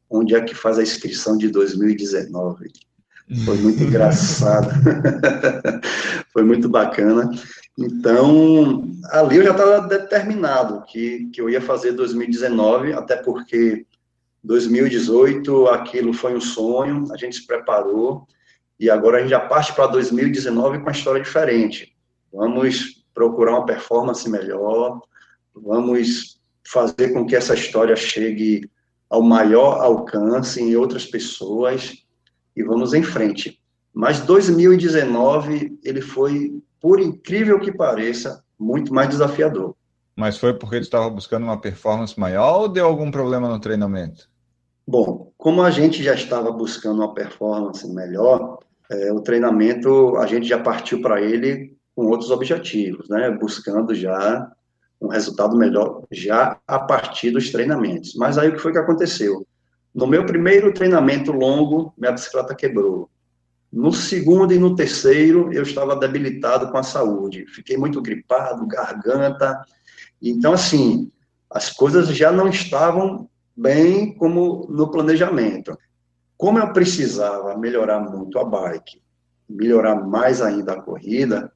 [0.10, 2.72] onde é que faz a inscrição de 2019.
[3.44, 4.70] Foi muito engraçado.
[6.32, 7.32] Foi muito bacana.
[7.78, 13.86] Então, ali eu já estava determinado que, que eu ia fazer 2019, até porque
[14.46, 18.28] 2018 aquilo foi um sonho, a gente se preparou,
[18.80, 21.96] e agora a gente já parte para 2019 com uma história diferente.
[22.32, 25.02] Vamos procurar uma performance melhor,
[25.54, 28.70] vamos fazer com que essa história chegue
[29.10, 32.06] ao maior alcance em outras pessoas
[32.56, 33.60] e vamos em frente.
[33.94, 39.76] Mas 2019 ele foi por incrível que pareça, muito mais desafiador.
[40.16, 44.30] Mas foi porque tu estava buscando uma performance maior ou deu algum problema no treinamento?
[44.88, 48.60] Bom, como a gente já estava buscando uma performance melhor,
[48.90, 53.32] é, o treinamento a gente já partiu para ele com outros objetivos, né?
[53.32, 54.52] Buscando já
[55.02, 58.14] um resultado melhor já a partir dos treinamentos.
[58.16, 59.46] Mas aí o que foi que aconteceu?
[59.94, 63.10] No meu primeiro treinamento longo, minha bicicleta quebrou.
[63.72, 67.46] No segundo e no terceiro, eu estava debilitado com a saúde.
[67.48, 69.66] Fiquei muito gripado, garganta.
[70.22, 71.12] Então, assim,
[71.50, 75.78] as coisas já não estavam bem como no planejamento.
[76.38, 79.02] Como eu precisava melhorar muito a bike,
[79.48, 81.52] melhorar mais ainda a corrida,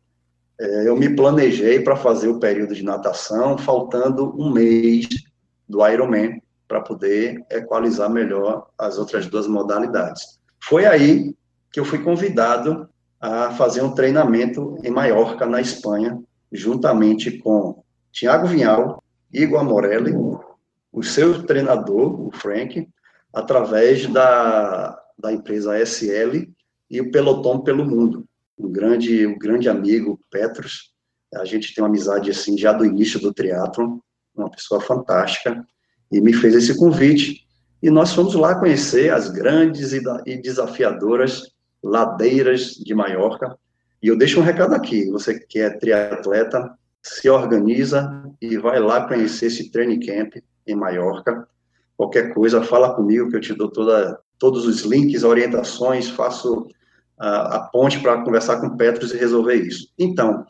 [0.60, 5.08] é, eu me planejei para fazer o período de natação, faltando um mês
[5.68, 10.40] do Ironman, para poder equalizar melhor as outras duas modalidades.
[10.64, 11.36] Foi aí
[11.72, 12.88] que eu fui convidado
[13.20, 16.22] a fazer um treinamento em Maiorca, na Espanha,
[16.52, 20.14] juntamente com Tiago Vinhal, Igor Morelli,
[20.92, 22.88] o seu treinador, o Frank,
[23.34, 26.48] através da, da empresa SL
[26.90, 28.26] e o Pelotão pelo Mundo.
[28.58, 30.94] O grande, o grande amigo Petros,
[31.34, 34.00] a gente tem uma amizade assim já do início do triatlon,
[34.36, 35.66] uma pessoa fantástica,
[36.12, 37.46] e me fez esse convite.
[37.82, 41.44] E nós fomos lá conhecer as grandes e desafiadoras
[41.84, 43.58] ladeiras de Maiorca.
[44.02, 48.12] E eu deixo um recado aqui: você que é triatleta, se organiza
[48.42, 50.34] e vai lá conhecer esse training camp
[50.72, 51.48] em Maiorca.
[51.98, 56.68] Qualquer coisa, fala comigo que eu te dou toda, todos os links, orientações, faço
[57.18, 59.92] a, a ponte para conversar com Petros e resolver isso.
[59.98, 60.46] Então,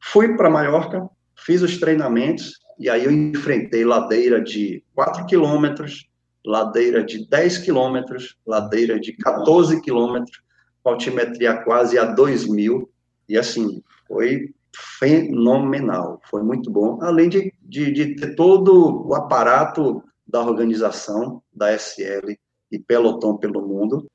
[0.00, 6.08] fui para Maiorca, fiz os treinamentos e aí eu enfrentei ladeira de 4 quilômetros,
[6.44, 10.42] ladeira de 10 quilômetros, ladeira de 14 quilômetros,
[10.84, 12.90] altimetria quase a 2 mil,
[13.28, 14.52] e assim, foi
[14.98, 21.72] fenomenal, foi muito bom, além de, de, de, ter todo o aparato da organização da
[21.72, 22.32] SL
[22.70, 24.06] e pelotão pelo mundo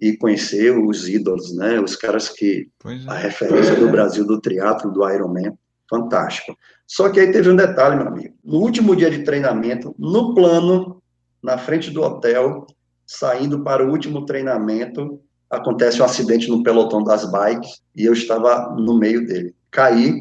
[0.00, 3.10] e conhecer os ídolos, né, os caras que é.
[3.10, 5.56] a referência do Brasil do triatlo, do Ironman,
[5.88, 6.56] fantástico.
[6.86, 8.34] Só que aí teve um detalhe, meu amigo.
[8.44, 11.02] No último dia de treinamento, no plano,
[11.42, 12.66] na frente do hotel,
[13.06, 18.74] saindo para o último treinamento, acontece um acidente no pelotão das bikes e eu estava
[18.76, 20.20] no meio dele caí,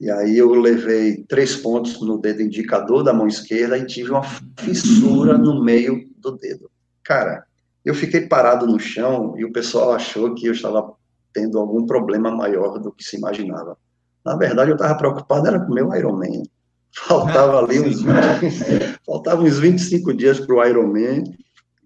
[0.00, 4.22] e aí eu levei três pontos no dedo indicador da mão esquerda e tive uma
[4.58, 6.70] fissura no meio do dedo.
[7.02, 7.44] Cara,
[7.84, 10.92] eu fiquei parado no chão e o pessoal achou que eu estava
[11.32, 13.76] tendo algum problema maior do que se imaginava.
[14.24, 16.44] Na verdade, eu estava preocupado era com o meu Ironman.
[16.94, 18.02] Faltava ali uns,
[19.06, 21.24] faltavam uns 25 dias para o Ironman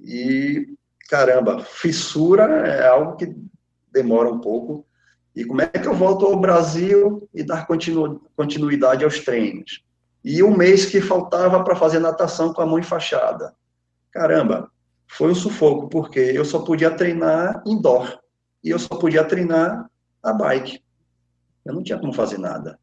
[0.01, 0.67] e,
[1.09, 3.35] caramba, fissura é algo que
[3.93, 4.85] demora um pouco,
[5.37, 9.85] e como é que eu volto ao Brasil e dar continu, continuidade aos treinos?
[10.25, 13.55] E um mês que faltava para fazer natação com a mão enfaixada.
[14.11, 14.71] Caramba,
[15.07, 18.19] foi um sufoco, porque eu só podia treinar indoor.
[18.65, 19.91] E eu só podia treinar
[20.23, 20.81] a bike.
[21.67, 22.79] Eu não tinha como fazer nada.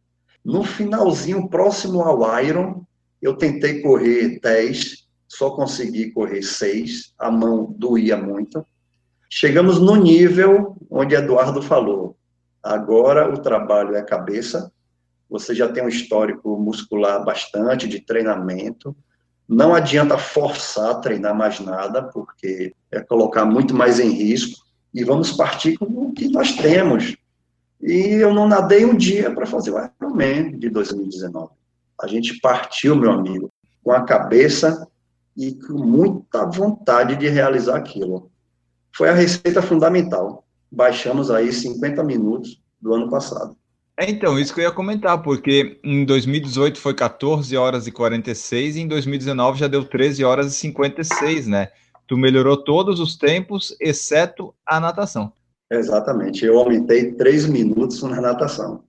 [0.45, 2.85] No finalzinho, próximo ao Iron,
[3.19, 8.63] eu tentei correr 10, só consegui correr 6, a mão doía muito.
[9.27, 12.15] Chegamos no nível onde Eduardo falou,
[12.63, 14.71] Agora o trabalho é cabeça,
[15.29, 18.95] você já tem um histórico muscular bastante de treinamento.
[19.49, 24.63] Não adianta forçar a treinar mais nada, porque é colocar muito mais em risco.
[24.93, 27.17] E vamos partir com o que nós temos.
[27.81, 31.51] E eu não nadei um dia para fazer o Ironman de 2019.
[32.01, 33.51] A gente partiu, meu amigo,
[33.83, 34.87] com a cabeça
[35.35, 38.31] e com muita vontade de realizar aquilo.
[38.95, 40.42] Foi a receita fundamental
[40.73, 43.55] baixamos aí 50 minutos do ano passado.
[43.95, 48.75] É, então, isso que eu ia comentar, porque em 2018 foi 14 horas e 46
[48.75, 51.69] e em 2019 já deu 13 horas e 56, né?
[52.07, 55.31] Tu melhorou todos os tempos, exceto a natação.
[55.71, 58.83] Exatamente, eu aumentei 3 minutos na natação.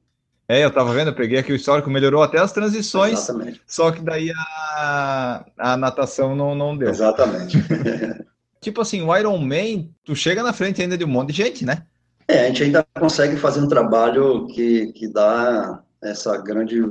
[0.49, 3.63] É, eu tava vendo, eu peguei aqui o histórico, melhorou até as transições, Exatamente.
[3.67, 6.89] só que daí a, a natação não, não deu.
[6.89, 7.59] Exatamente.
[8.65, 11.65] tipo assim, o Iron Man, tu chega na frente ainda de um monte de gente,
[11.65, 11.85] né?
[12.27, 16.83] É, a gente ainda consegue fazer um trabalho que, que dá essa grande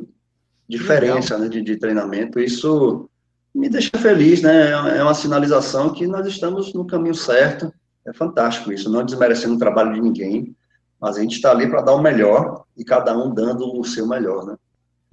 [0.70, 2.40] diferença né, de, de treinamento.
[2.40, 3.10] Isso
[3.54, 4.72] me deixa feliz, né?
[4.72, 7.74] É uma sinalização que nós estamos no caminho certo.
[8.06, 10.56] É fantástico isso, não desmerecendo o trabalho de ninguém,
[11.00, 14.08] mas a gente está ali para dar o melhor e cada um dando o seu
[14.08, 14.56] melhor, né?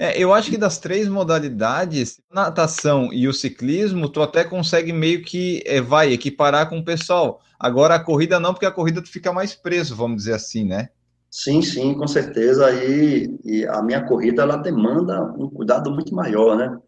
[0.02, 5.22] É, eu acho que das três modalidades, natação e o ciclismo, tu até consegue meio
[5.22, 7.42] que é, vai equiparar com o pessoal.
[7.58, 10.88] Agora a corrida não, porque a corrida tu fica mais preso, vamos dizer assim, né?
[11.30, 12.72] Sim, sim, com certeza.
[12.82, 16.78] E, e a minha corrida ela demanda um cuidado muito maior, né?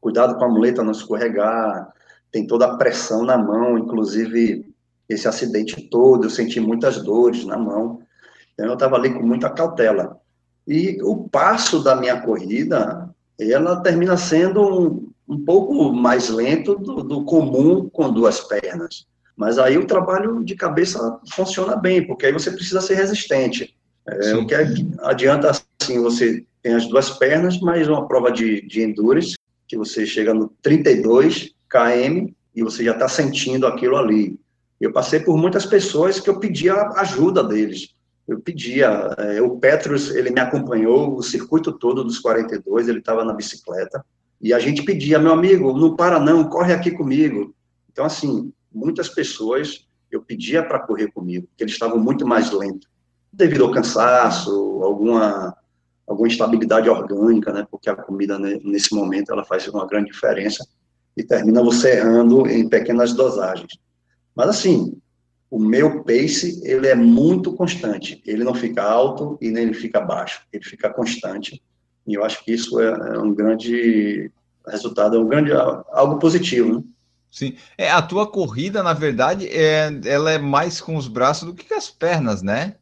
[0.00, 1.92] Cuidado com a muleta não escorregar,
[2.30, 4.64] tem toda a pressão na mão, inclusive
[5.06, 8.00] esse acidente todo, eu senti muitas dores na mão.
[8.54, 10.21] Então eu estava ali com muita cautela.
[10.66, 17.02] E o passo da minha corrida, ela termina sendo um, um pouco mais lento do,
[17.02, 19.06] do comum com duas pernas.
[19.36, 23.74] Mas aí o trabalho de cabeça funciona bem, porque aí você precisa ser resistente.
[24.06, 24.54] É, o que
[25.00, 25.50] adianta,
[25.80, 29.36] assim, você tem as duas pernas, mais uma prova de, de endurance,
[29.66, 34.38] que você chega no 32 km e você já está sentindo aquilo ali.
[34.80, 37.94] Eu passei por muitas pessoas que eu pedia ajuda deles.
[38.32, 43.24] Eu pedia, é, o Petrus, ele me acompanhou o circuito todo dos 42, ele estava
[43.24, 44.04] na bicicleta,
[44.40, 47.54] e a gente pedia, meu amigo, não para não, corre aqui comigo.
[47.90, 52.88] Então, assim, muitas pessoas eu pedia para correr comigo, porque eles estavam muito mais lentos,
[53.32, 54.50] devido ao cansaço,
[54.82, 55.56] alguma
[56.06, 57.66] alguma instabilidade orgânica, né?
[57.70, 60.66] Porque a comida nesse momento ela faz uma grande diferença
[61.16, 63.78] e termina você errando em pequenas dosagens.
[64.34, 65.00] Mas assim,
[65.52, 68.22] o meu pace ele é muito constante.
[68.26, 70.40] Ele não fica alto e nem ele fica baixo.
[70.50, 71.62] Ele fica constante.
[72.06, 74.30] E eu acho que isso é, é um grande
[74.66, 76.82] resultado, é um grande algo positivo, né?
[77.30, 77.54] Sim.
[77.76, 81.68] É, a tua corrida, na verdade, é, ela é mais com os braços do que
[81.68, 82.76] com as pernas, né?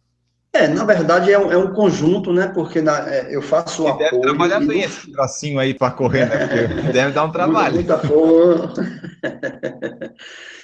[0.52, 2.48] É, na verdade é um, é um conjunto, né?
[2.48, 4.10] Porque na, é, eu faço o apoio...
[4.10, 6.46] Deve trabalhar bem esse bracinho aí para correr, né?
[6.46, 7.74] Porque deve dar um trabalho.
[7.74, 8.82] Muita força.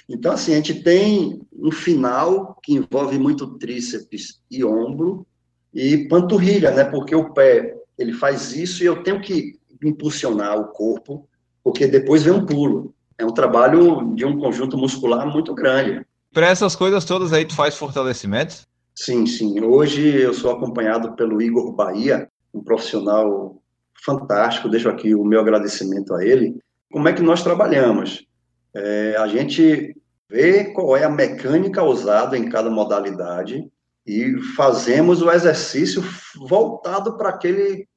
[0.09, 5.25] então, assim, a gente tem um final que envolve muito tríceps e ombro
[5.73, 6.83] e panturrilha, né?
[6.83, 11.27] Porque o pé, ele faz isso e eu tenho que impulsionar o corpo,
[11.63, 16.05] porque depois vem um pulo é um trabalho de um conjunto muscular muito grande.
[16.31, 18.61] Para essas coisas todas aí, tu faz fortalecimento?
[18.99, 19.63] Sim, sim.
[19.63, 23.61] Hoje eu sou acompanhado pelo Igor Bahia, um profissional
[24.03, 24.67] fantástico.
[24.67, 26.59] Deixo aqui o meu agradecimento a ele.
[26.91, 28.25] Como é que nós trabalhamos?
[28.73, 29.95] É, a gente
[30.27, 33.71] vê qual é a mecânica usada em cada modalidade
[34.03, 36.03] e fazemos o exercício
[36.35, 37.87] voltado para aquele,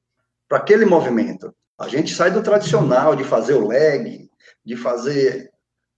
[0.47, 1.51] para aquele movimento.
[1.79, 4.29] A gente sai do tradicional de fazer o leg,
[4.63, 5.49] de fazer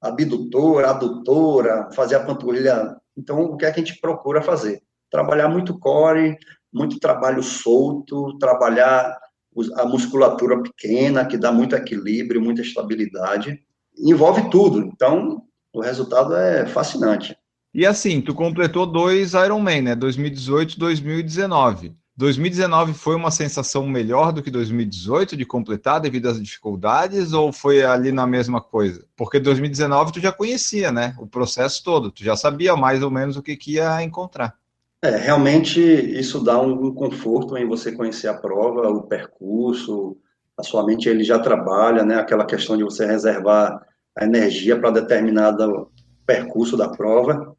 [0.01, 2.95] abdutora, adutora, fazer a panturrilha.
[3.17, 4.81] Então, o que é que a gente procura fazer?
[5.13, 6.35] Trabalhar muito core,
[6.73, 9.15] muito trabalho solto, trabalhar
[9.75, 13.59] a musculatura pequena, que dá muito equilíbrio, muita estabilidade.
[13.95, 14.79] Envolve tudo.
[14.79, 17.37] Então, o resultado é fascinante.
[17.71, 19.95] E assim, tu completou dois Ironman, né?
[19.95, 21.95] 2018 e 2019.
[22.15, 27.83] 2019 foi uma sensação melhor do que 2018 de completar devido às dificuldades ou foi
[27.83, 29.05] ali na mesma coisa?
[29.15, 31.15] Porque 2019 tu já conhecia, né?
[31.19, 34.55] O processo todo, tu já sabia mais ou menos o que, que ia encontrar.
[35.03, 40.15] É, realmente isso dá um, um conforto em você conhecer a prova, o percurso,
[40.57, 42.15] a sua mente ele já trabalha, né?
[42.15, 43.85] Aquela questão de você reservar
[44.17, 45.91] a energia para determinado
[46.25, 47.53] percurso da prova.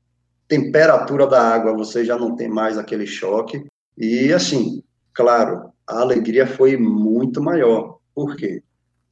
[0.49, 3.62] Temperatura da água, você já não tem mais aquele choque.
[3.99, 4.82] E, assim,
[5.12, 7.99] claro, a alegria foi muito maior.
[8.14, 8.62] Por quê?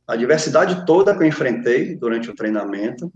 [0.09, 3.13] A diversidade toda que eu enfrentei durante o treinamento,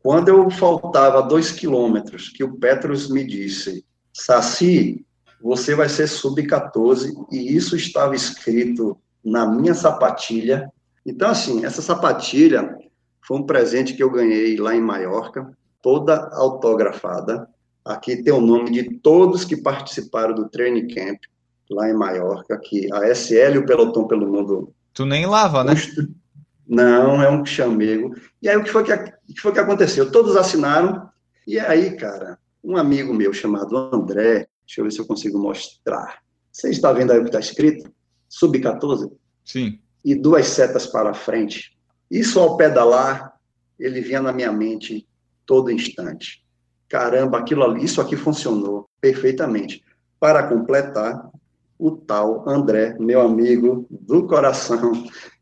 [0.00, 5.04] quando eu faltava dois quilômetros, que o Petros me disse, Saci,
[5.40, 10.70] você vai ser sub-14, e isso estava escrito na minha sapatilha.
[11.04, 12.76] Então, assim, essa sapatilha
[13.22, 17.48] foi um presente que eu ganhei lá em Maiorca, toda autografada,
[17.84, 21.18] Aqui tem o nome de todos que participaram do training camp
[21.70, 24.72] lá em Maiorca, que a SL e o Pelotão pelo Mundo.
[24.92, 25.74] Tu nem lava, né?
[26.66, 28.14] Não, é um chamego.
[28.42, 30.10] E aí o que foi que, que foi que aconteceu?
[30.10, 31.08] Todos assinaram,
[31.46, 36.22] e aí, cara, um amigo meu chamado André, deixa eu ver se eu consigo mostrar.
[36.52, 37.90] Você está vendo aí o que está escrito?
[38.28, 39.10] Sub-14?
[39.44, 39.78] Sim.
[40.04, 41.76] E duas setas para frente.
[42.10, 43.34] Isso ao pedalar,
[43.78, 45.06] ele vinha na minha mente
[45.46, 46.44] todo instante
[46.90, 49.82] caramba, aquilo ali, isso aqui funcionou perfeitamente.
[50.18, 51.30] Para completar,
[51.78, 54.92] o tal André, meu amigo do coração,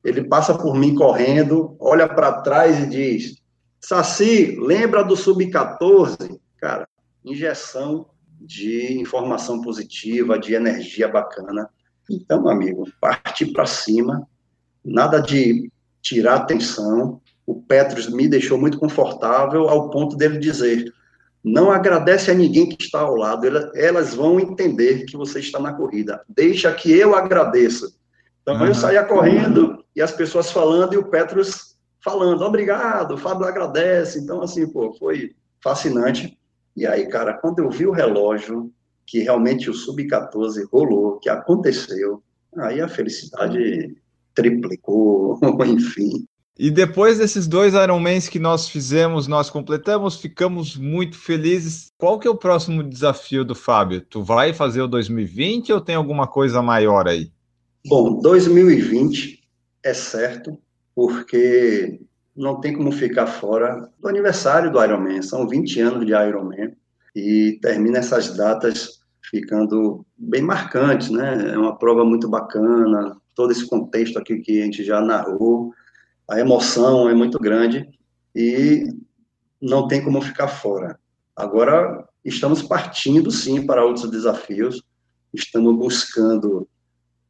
[0.05, 3.43] ele passa por mim correndo, olha para trás e diz:
[3.81, 6.39] Saci, lembra do sub-14?
[6.59, 6.89] Cara,
[7.31, 8.07] injeção
[8.41, 11.68] de informação positiva, de energia bacana.
[12.09, 14.26] Então, amigo, partir para cima,
[14.85, 15.70] nada de
[16.01, 17.20] tirar atenção.
[17.47, 20.93] O Petros me deixou muito confortável ao ponto dele dizer:
[21.43, 25.72] não agradece a ninguém que está ao lado, elas vão entender que você está na
[25.72, 26.22] corrida.
[26.29, 27.93] Deixa que eu agradeça.
[28.43, 28.66] Então uhum.
[28.66, 34.18] eu saía correndo e as pessoas falando e o Petros falando, obrigado, o Fábio agradece.
[34.18, 36.38] Então, assim, pô, foi fascinante.
[36.79, 38.72] E aí, cara, quando eu vi o relógio,
[39.05, 42.22] que realmente o Sub-14 rolou, que aconteceu,
[42.57, 43.97] aí a felicidade
[44.33, 46.24] triplicou, enfim.
[46.57, 51.89] E depois desses dois Ironmans que nós fizemos, nós completamos, ficamos muito felizes.
[51.99, 54.01] Qual que é o próximo desafio do Fábio?
[54.01, 57.33] Tu vai fazer o 2020 ou tem alguma coisa maior aí?
[57.89, 59.43] Bom, 2020
[59.83, 60.57] é certo,
[60.95, 62.01] porque
[62.39, 65.20] não tem como ficar fora do aniversário do Ironman.
[65.20, 66.72] São 20 anos de Ironman
[67.14, 71.53] e termina essas datas ficando bem marcantes, né?
[71.53, 75.74] É uma prova muito bacana, todo esse contexto aqui que a gente já narrou
[76.30, 77.89] a emoção é muito grande
[78.34, 78.84] e
[79.61, 80.99] não tem como ficar fora.
[81.34, 84.82] Agora, estamos partindo, sim, para outros desafios,
[85.32, 86.68] estamos buscando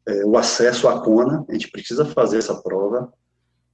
[0.06, 3.12] é, o acesso à CONA, a gente precisa fazer essa prova,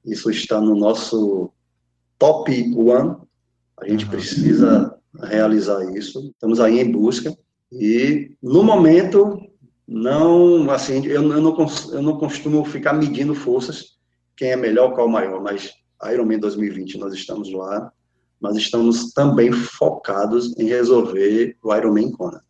[0.04, 1.50] isso está no nosso
[2.18, 3.16] top one,
[3.80, 7.36] a gente precisa realizar isso, estamos aí em busca,
[7.72, 9.40] e no momento,
[9.86, 11.56] não, assim, eu, eu, não,
[11.92, 13.94] eu não costumo ficar medindo forças,
[14.36, 15.72] quem é melhor, qual é maior, mas
[16.10, 17.92] Ironman 2020 nós estamos lá,
[18.40, 22.42] mas estamos também focados em resolver o Ironman Kona.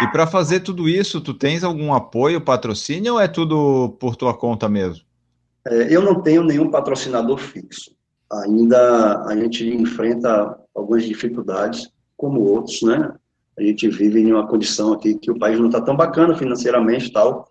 [0.00, 4.32] E para fazer tudo isso, tu tens algum apoio, patrocínio ou é tudo por tua
[4.32, 5.04] conta mesmo?
[5.66, 7.94] É, eu não tenho nenhum patrocinador fixo.
[8.32, 13.12] Ainda a gente enfrenta algumas dificuldades, como outros, né?
[13.58, 17.08] A gente vive em uma condição aqui que o país não está tão bacana financeiramente
[17.08, 17.50] e tal.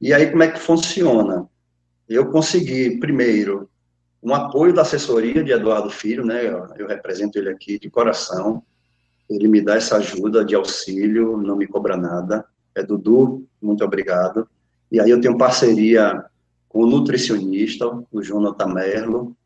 [0.00, 1.48] E aí, como é que funciona?
[2.08, 3.68] eu consegui, primeiro,
[4.22, 8.62] um apoio da assessoria de Eduardo Filho, né, eu represento ele aqui de coração,
[9.28, 14.48] ele me dá essa ajuda de auxílio, não me cobra nada, é Dudu, muito obrigado,
[14.90, 16.24] e aí eu tenho parceria
[16.68, 19.36] com o nutricionista, o Jonathan Merlo,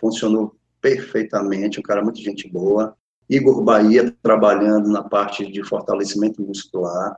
[0.00, 2.96] funcionou perfeitamente, um cara muito gente boa,
[3.28, 7.16] Igor Bahia trabalhando na parte de fortalecimento muscular,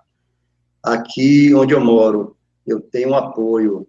[0.82, 2.36] aqui onde eu moro,
[2.66, 3.86] eu tenho um apoio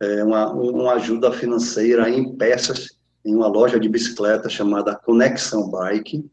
[0.00, 2.88] é, uma, uma ajuda financeira em peças
[3.24, 6.28] em uma loja de bicicleta chamada Conexão Bike.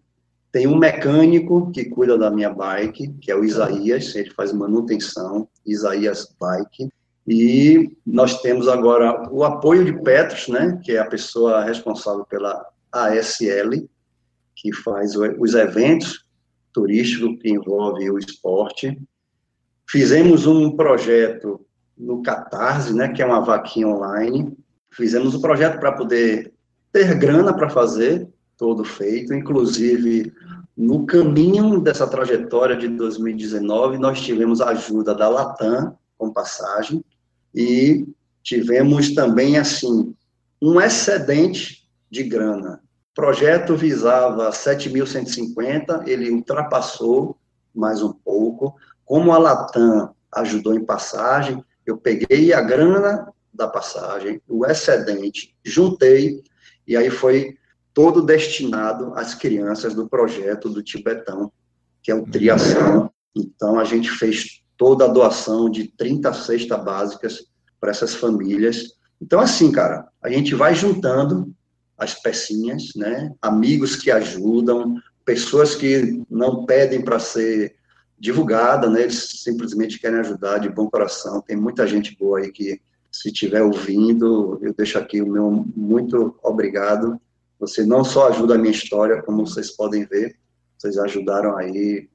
[0.51, 5.47] Tem um mecânico que cuida da minha bike, que é o Isaías, ele faz manutenção,
[5.65, 6.91] Isaías Bike.
[7.27, 12.65] E nós temos agora o apoio de Petros, né, que é a pessoa responsável pela
[12.91, 13.87] ASL,
[14.55, 16.25] que faz os eventos
[16.73, 18.99] turísticos que envolve o esporte.
[19.89, 21.65] Fizemos um projeto
[21.97, 24.57] no Catarse, né, que é uma vaquinha online.
[24.91, 26.53] Fizemos um projeto para poder
[26.91, 30.31] ter grana para fazer, todo feito, inclusive
[30.75, 37.03] no caminho dessa trajetória de 2019, nós tivemos a ajuda da Latam, com passagem,
[37.53, 38.07] e
[38.43, 40.15] tivemos também, assim,
[40.61, 42.81] um excedente de grana.
[43.11, 47.37] O projeto visava 7.150, ele ultrapassou
[47.73, 48.75] mais um pouco.
[49.05, 56.41] Como a Latam ajudou em passagem, eu peguei a grana da passagem, o excedente, juntei,
[56.87, 57.57] e aí foi
[57.93, 61.51] todo destinado às crianças do projeto do Tibetão,
[62.01, 63.11] que é o Triação.
[63.35, 67.45] Então, a gente fez toda a doação de 30 cestas básicas
[67.79, 68.95] para essas famílias.
[69.21, 71.53] Então, assim, cara, a gente vai juntando
[71.95, 73.31] as pecinhas, né?
[73.39, 77.75] Amigos que ajudam, pessoas que não pedem para ser
[78.17, 79.03] divulgada, né?
[79.03, 81.43] Eles simplesmente querem ajudar de bom coração.
[81.43, 86.35] Tem muita gente boa aí que, se estiver ouvindo, eu deixo aqui o meu muito
[86.41, 87.21] obrigado.
[87.59, 90.35] Você não só ajuda a minha história, como vocês podem ver,
[90.75, 92.09] vocês ajudaram aí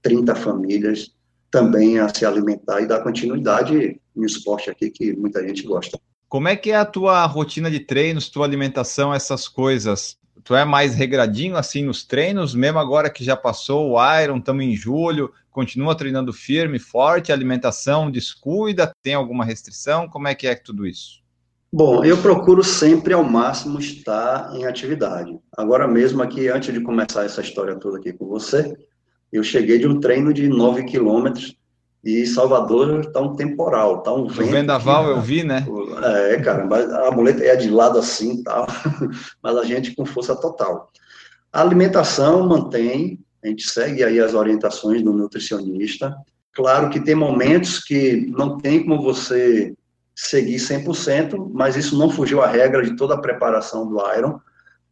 [0.00, 1.14] 30 famílias
[1.56, 5.98] também a se alimentar e dar continuidade no esporte aqui que muita gente gosta.
[6.28, 10.18] Como é que é a tua rotina de treinos, tua alimentação, essas coisas?
[10.44, 14.66] Tu é mais regradinho assim nos treinos, mesmo agora que já passou o Iron, estamos
[14.66, 20.06] em julho, continua treinando firme, forte, alimentação descuida, tem alguma restrição?
[20.06, 21.24] Como é que é tudo isso?
[21.72, 25.38] Bom, eu procuro sempre ao máximo estar em atividade.
[25.56, 28.76] Agora mesmo aqui, antes de começar essa história toda aqui com você,
[29.32, 31.56] eu cheguei de um treino de 9 quilômetros
[32.06, 34.48] e Salvador está um temporal, está um vento.
[34.48, 35.66] O vendaval eu vi, né?
[36.30, 36.62] É, cara,
[37.08, 38.64] a muleta é de lado assim tal,
[39.42, 40.88] mas a gente com força total.
[41.52, 46.14] A alimentação mantém, a gente segue aí as orientações do nutricionista.
[46.52, 49.74] Claro que tem momentos que não tem como você
[50.14, 54.40] seguir 100%, mas isso não fugiu à regra de toda a preparação do Iron.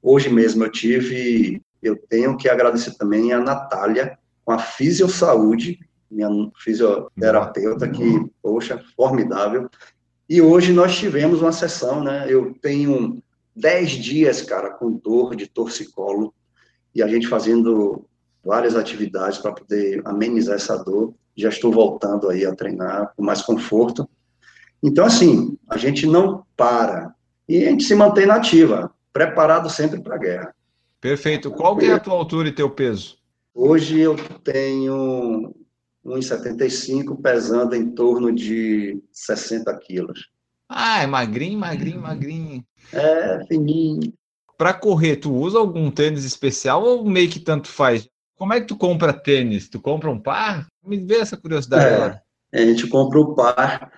[0.03, 5.79] Hoje mesmo eu tive, eu tenho que agradecer também a Natália, com a Fisiosaúde,
[6.11, 9.69] minha fisioterapeuta, que, poxa, formidável.
[10.29, 12.27] E hoje nós tivemos uma sessão, né?
[12.29, 13.23] Eu tenho
[13.57, 16.33] 10 dias, cara, com dor de torcicolo,
[16.95, 18.05] e a gente fazendo
[18.45, 21.15] várias atividades para poder amenizar essa dor.
[21.37, 24.09] já estou voltando aí a treinar com mais conforto.
[24.83, 27.13] Então, assim, a gente não para
[27.49, 30.55] e a gente se mantém na ativa, preparado sempre para a guerra.
[31.01, 31.51] Perfeito.
[31.51, 33.19] Qual é a tua altura e teu peso?
[33.55, 35.55] Hoje eu tenho
[36.05, 40.29] 1,75, pesando em torno de 60 quilos.
[40.69, 42.65] Ah, é magrinho, magrinho, magrinho.
[42.93, 44.13] É, fininho.
[44.59, 48.09] Para correr, tu usa algum tênis especial ou meio que tanto faz?
[48.37, 49.69] Como é que tu compra tênis?
[49.69, 50.67] Tu compra um par?
[50.85, 51.95] Me vê essa curiosidade É.
[51.95, 52.23] agora.
[52.53, 53.93] A gente compra o par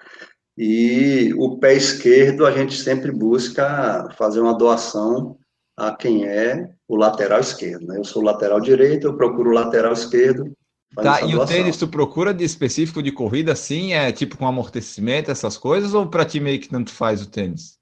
[0.56, 5.38] e o pé esquerdo a gente sempre busca fazer uma doação
[5.76, 7.86] a quem é o lateral esquerdo.
[7.86, 7.98] Né?
[7.98, 10.52] Eu sou lateral direito, eu procuro o lateral esquerdo.
[10.94, 13.92] Tá, e o tênis tu procura de específico de corrida assim?
[13.92, 15.92] É tipo com amortecimento, essas coisas?
[15.94, 17.76] Ou pra ti meio que tanto faz o tênis?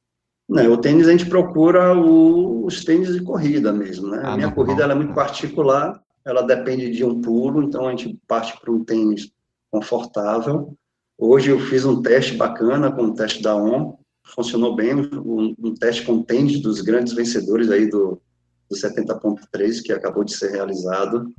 [0.48, 4.22] Não, o tênis a gente procura o- os tênis de corrida mesmo, né?
[4.24, 4.52] Ah, a minha normal.
[4.54, 8.72] corrida ela é muito particular, ela depende de um pulo, então a gente parte para
[8.72, 9.30] um tênis
[9.70, 10.74] confortável.
[11.18, 13.94] Hoje eu fiz um teste bacana com o teste da ON,
[14.34, 18.20] funcionou bem, um, um teste com tênis dos grandes vencedores aí do,
[18.68, 21.32] do 70.3 que acabou de ser realizado.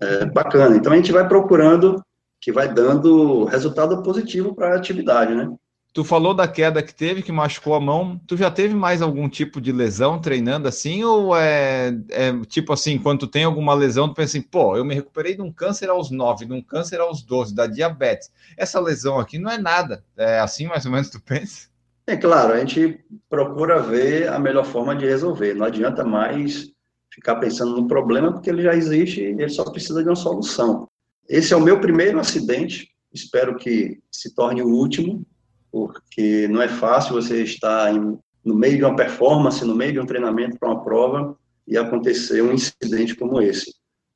[0.00, 0.76] É, bacana.
[0.76, 2.02] Então a gente vai procurando
[2.40, 5.52] que vai dando resultado positivo para a atividade, né?
[5.92, 8.20] Tu falou da queda que teve, que machucou a mão.
[8.26, 11.02] Tu já teve mais algum tipo de lesão treinando assim?
[11.02, 14.84] Ou é, é tipo assim, quando tu tem alguma lesão, tu pensa assim, pô, eu
[14.84, 18.30] me recuperei de um câncer aos 9, de um câncer aos 12, da diabetes.
[18.56, 20.04] Essa lesão aqui não é nada.
[20.16, 21.67] É assim mais ou menos tu pensa?
[22.08, 25.52] É claro, a gente procura ver a melhor forma de resolver.
[25.52, 26.70] Não adianta mais
[27.12, 30.88] ficar pensando no problema, porque ele já existe e ele só precisa de uma solução.
[31.28, 35.22] Esse é o meu primeiro acidente, espero que se torne o último,
[35.70, 40.00] porque não é fácil você estar em- no meio de uma performance, no meio de
[40.00, 41.36] um treinamento para uma prova
[41.66, 43.74] e acontecer um incidente como esse.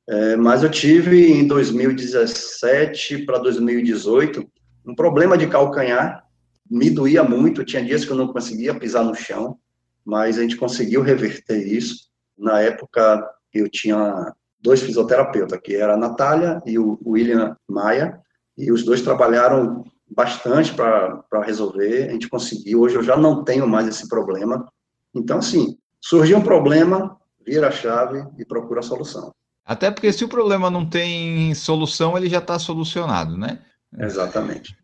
[0.09, 4.43] É, mas eu tive em 2017 para 2018
[4.83, 6.23] um problema de calcanhar
[6.69, 9.57] me doía muito, tinha dias que eu não conseguia pisar no chão,
[10.05, 12.09] mas a gente conseguiu reverter isso.
[12.37, 18.19] Na época, eu tinha dois fisioterapeutas, que era a Natália e o William Maia,
[18.57, 22.81] e os dois trabalharam bastante para resolver, a gente conseguiu.
[22.81, 24.67] Hoje eu já não tenho mais esse problema.
[25.13, 29.33] Então, assim, surgiu um problema, vira a chave e procura a solução.
[29.65, 33.59] Até porque se o problema não tem solução, ele já está solucionado, né?
[33.97, 34.77] Exatamente.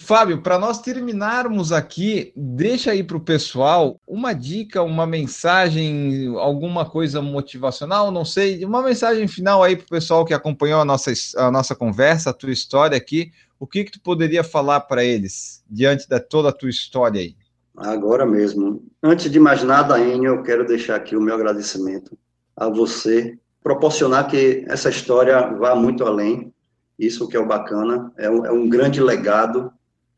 [0.00, 6.88] Fábio, para nós terminarmos aqui, deixa aí para o pessoal uma dica, uma mensagem, alguma
[6.88, 11.12] coisa motivacional, não sei, uma mensagem final aí para o pessoal que acompanhou a nossa,
[11.36, 13.30] a nossa conversa, a tua história aqui.
[13.58, 17.36] O que, que tu poderia falar para eles diante de toda a tua história aí?
[17.76, 18.82] Agora mesmo.
[19.02, 22.18] Antes de mais nada, Enio, eu quero deixar aqui o meu agradecimento
[22.56, 26.52] a você, proporcionar que essa história vá muito além.
[26.98, 29.70] Isso que é o bacana, é um, é um grande legado.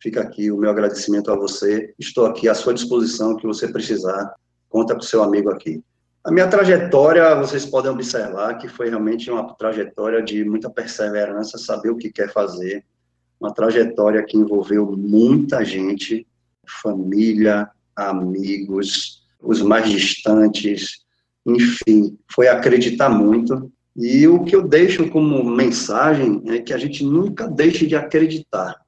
[0.02, 1.94] Fica aqui o meu agradecimento a você.
[1.96, 4.34] Estou aqui à sua disposição, que você precisar.
[4.68, 5.80] Conta com seu amigo aqui.
[6.24, 11.90] A minha trajetória, vocês podem observar que foi realmente uma trajetória de muita perseverança, saber
[11.90, 12.84] o que quer fazer.
[13.40, 16.26] Uma trajetória que envolveu muita gente,
[16.66, 21.02] família, amigos, os mais distantes,
[21.46, 23.70] enfim, foi acreditar muito.
[23.96, 28.81] E o que eu deixo como mensagem é que a gente nunca deixe de acreditar.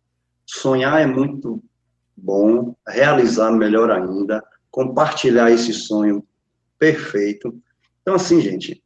[0.55, 1.63] Sonhar é muito
[2.17, 6.25] bom, realizar melhor ainda, compartilhar esse sonho
[6.79, 7.61] perfeito.
[8.01, 8.83] Então, assim, gente,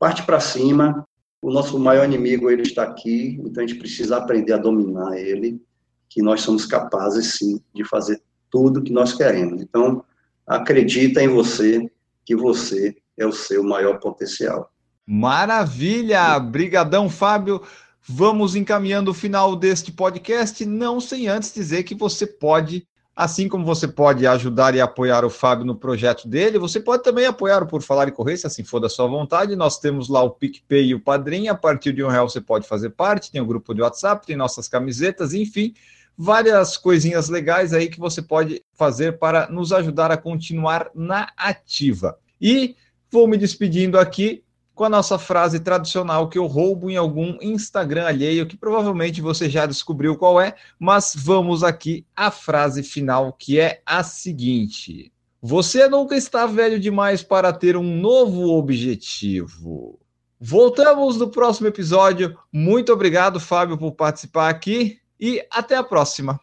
[0.00, 1.06] parte para cima.
[1.40, 5.60] O nosso maior inimigo ele está aqui, então a gente precisa aprender a dominar ele,
[6.08, 8.20] que nós somos capazes sim de fazer
[8.50, 9.62] tudo que nós queremos.
[9.62, 10.04] Então,
[10.46, 11.88] acredita em você,
[12.24, 14.72] que você é o seu maior potencial.
[15.06, 16.38] Maravilha!
[16.38, 17.60] Brigadão, Fábio.
[18.08, 22.84] Vamos encaminhando o final deste podcast, não sem antes dizer que você pode,
[23.14, 27.26] assim como você pode ajudar e apoiar o Fábio no projeto dele, você pode também
[27.26, 29.54] apoiar o Por Falar e Correr, se assim for da sua vontade.
[29.54, 32.66] Nós temos lá o PicPay e o Padrim, a partir de um real você pode
[32.66, 35.72] fazer parte, tem o grupo de WhatsApp, tem nossas camisetas, enfim,
[36.18, 42.18] várias coisinhas legais aí que você pode fazer para nos ajudar a continuar na ativa.
[42.40, 42.74] E
[43.12, 44.42] vou me despedindo aqui
[44.74, 49.48] com a nossa frase tradicional que eu roubo em algum Instagram alheio, que provavelmente você
[49.48, 55.88] já descobriu qual é, mas vamos aqui à frase final, que é a seguinte: Você
[55.88, 59.98] nunca está velho demais para ter um novo objetivo.
[60.40, 62.36] Voltamos no próximo episódio.
[62.52, 66.40] Muito obrigado, Fábio, por participar aqui e até a próxima.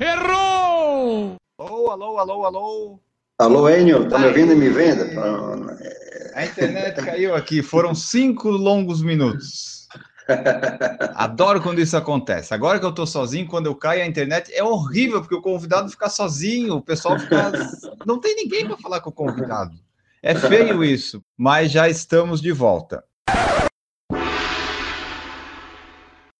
[0.00, 1.36] Errou!
[1.58, 3.07] Alô, alô, alô, alô.
[3.38, 5.04] Alô, Enio, tá me ouvindo e me vendo?
[6.34, 9.86] A internet caiu aqui, foram cinco longos minutos.
[11.14, 12.52] Adoro quando isso acontece.
[12.52, 15.88] Agora que eu tô sozinho, quando eu caio a internet, é horrível, porque o convidado
[15.88, 17.52] fica sozinho, o pessoal fica.
[18.04, 19.78] Não tem ninguém para falar com o convidado.
[20.20, 23.04] É feio isso, mas já estamos de volta.